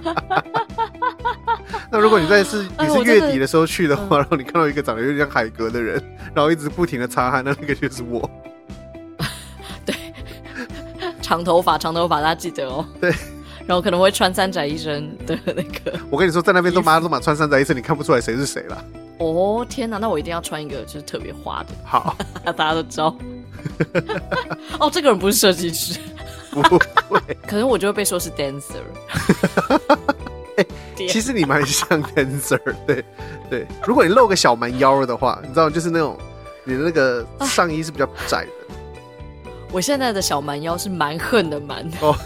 [1.90, 6.02] 那如果你在是你是月底的时候去的话，哎、然后你看到一个长得有点像海格的人，
[6.34, 8.30] 然后一直不停的擦汗，那那个就是我。
[9.86, 9.94] 对，
[11.22, 12.84] 长头发，长头发，大家记得哦。
[13.00, 13.10] 对，
[13.66, 15.98] 然后可能会穿三宅一生的那个。
[16.10, 18.84] 我跟你说，在那边都马都马穿三宅一生，你看不出来谁是谁了。
[19.18, 21.68] 哦天哪，那我一定要穿一个就是特别花的。
[21.84, 23.16] 好，大家都知道。
[24.78, 25.98] 哦，这个人不是设计师。
[26.50, 26.78] 不会，
[27.46, 28.82] 可能我就会被说是 dancer。
[30.96, 33.04] 其实你蛮像 dancer，对
[33.48, 33.66] 对。
[33.86, 36.18] 如果你露个小蛮腰的话，你知道，就是那种
[36.64, 38.50] 你的那个上衣是比较窄的。
[39.70, 42.16] 我现在的小蛮腰是蛮横的蛮哦。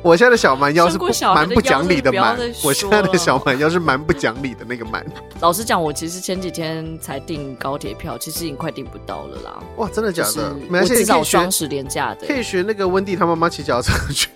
[0.00, 2.38] 我现在的小蛮腰是蛮不讲理的蛮。
[2.62, 5.02] 我现在的小蛮腰是蛮不讲理的那个蛮。
[5.40, 9.62] 老实讲，我其实前几天才订高铁票，其实已经快订不到了啦。
[9.76, 10.54] 哇，真的假的？
[10.70, 14.28] 我至少双十连假的，可以学那个温蒂他妈妈骑脚踏车去。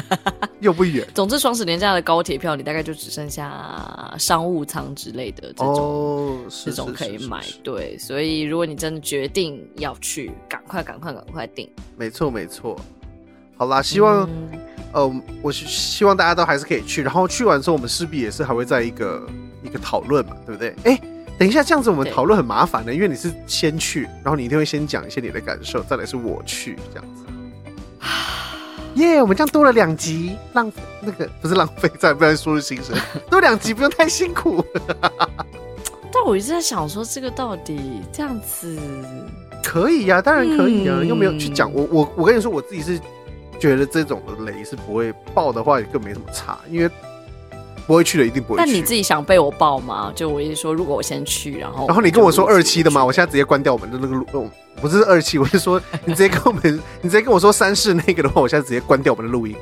[0.60, 1.06] 又不远。
[1.14, 7.44] 总之，双十连假的高铁票，你大概就只剩下商务舱之类的这种，哦、这种可以买。
[7.62, 11.68] 对，所以如果你真的决定要去，赶快、赶快、赶快订。
[11.96, 12.78] 没错，没错。
[13.56, 14.60] 好啦，希望，嗯、
[14.92, 17.02] 呃，我希望大家都还是可以去。
[17.02, 19.26] 然后去完之后，我们势必也是还会在一个
[19.62, 20.74] 一个讨论嘛，对不对？
[20.84, 21.00] 哎，
[21.38, 27.24] 等一下，这样子我们讨论很麻烦的，因为你是先去，然后你一定会先讲一些你的感受，再来是我去这样子。
[28.96, 30.70] 耶！Yeah, 我们这样多了两集，浪
[31.00, 32.96] 那个不是浪费，再不然输入心声，
[33.30, 34.64] 多两集不用太辛苦。
[36.12, 38.78] 但我一直在想说，这个到底这样子
[39.62, 40.22] 可以呀、啊？
[40.22, 41.72] 当然可以啊，嗯、又没有去讲。
[41.72, 42.98] 我我我跟你说，我自己是
[43.60, 46.90] 觉得这种的雷是不会爆的话，也更没什么差，因为。
[47.86, 48.64] 不会去的，一定不会去。
[48.64, 50.12] 但你自己想被我爆吗？
[50.14, 53.04] 就我意思说，如果我先去，然后然后你跟我说二期的吗？
[53.04, 54.50] 我现在直接关掉我们的那个录，
[54.80, 56.62] 不是二期，我是说你直接跟我们，
[57.00, 59.54] 你直接跟我说三室那个的话，我现在直接关掉我们的录音。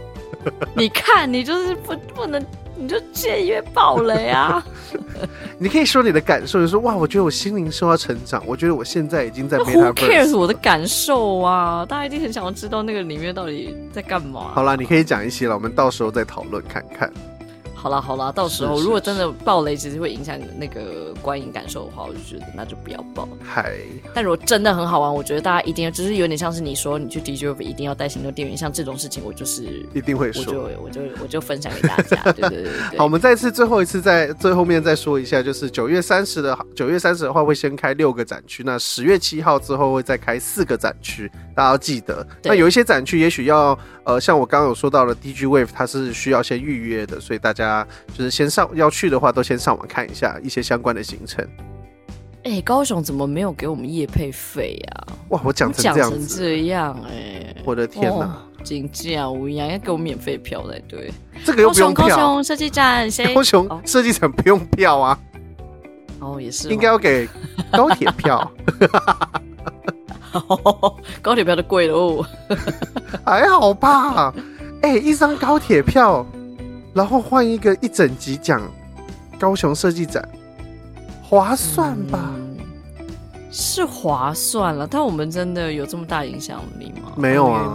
[0.75, 2.45] 你看，你就是不不能，
[2.77, 4.63] 你就僭越爆了呀！
[5.57, 11.87] 你可以说你的感受，就说哇，我觉得我心灵受到成长，我觉得我现在已经在 Who cares 我的感受啊？
[11.87, 14.51] 大家一定很想要知道那个里面到底在干嘛。
[14.55, 17.11] 好啦，你可以讲一些了，我们到时候再讨论看看。
[17.85, 23.29] 好啦好啦，到时候如果真的爆雷，其实会影响那个观影感受的话，我就觉得那就不要爆。
[23.45, 23.75] 嗨，
[24.15, 32.23] 但如果真的很好玩，我觉得大家一定要，只是有点像是你说你去 DJ 一定要带行动电源，像这种事情，我就是一定会说，我就我就我就分享给大家。
[32.33, 32.99] 对对对对。
[32.99, 42.27] 好，我们再次最后一次在最后面再说一下，就是九月三十的九月三十的话会先开六个展区，那十月七号之后会再开四个展区，大家要记得。
[42.45, 47.74] 那有一些展区也许要呃，像我刚刚有说到的 DG Wave，它是需要先预约的，所以大家
[48.17, 48.49] 就是先。
[48.55, 51.45] 上要去的话，都先上网看一下一些相关的行程。
[52.45, 55.07] 哎、欸，高雄怎么没有给我们业配费呀？
[55.31, 58.39] 哇，我讲成这样子，这样哎、欸，我的天哪！
[58.63, 61.13] 金价无一样，要给我免费票才对。
[61.45, 62.07] 这个又不用票。
[62.07, 63.35] 高雄设计展，谁？
[63.35, 65.19] 高雄设计展不用票啊。
[66.21, 67.29] 哦，也是，应该要给
[67.73, 68.53] 高铁票。
[71.21, 72.25] 高铁票都贵了哦。
[73.25, 74.33] 还好吧？
[74.83, 76.25] 哎、欸，一张高铁票。
[76.95, 78.63] 然后换一个一整集讲
[79.39, 80.27] 高雄设计展，
[81.23, 82.31] 划算吧？
[82.37, 82.57] 嗯、
[83.51, 87.13] 是划算了，但我们真的有这么大影响力吗？
[87.17, 87.73] 没有啊，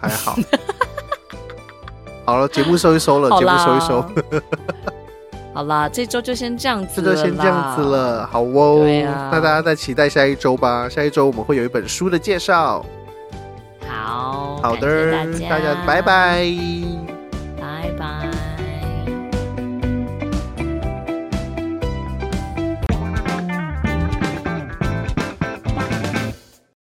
[0.00, 0.36] 还好。
[2.26, 4.04] 好了，节目收一收了，节目收一收。
[5.54, 8.80] 好啦，这周就先这样子，这周先这样子了，好哦。
[8.82, 10.88] 对啊，那大家再期待下一周吧。
[10.88, 12.84] 下一周我们会有一本书的介绍。
[13.88, 16.46] 好，好的，大家拜拜。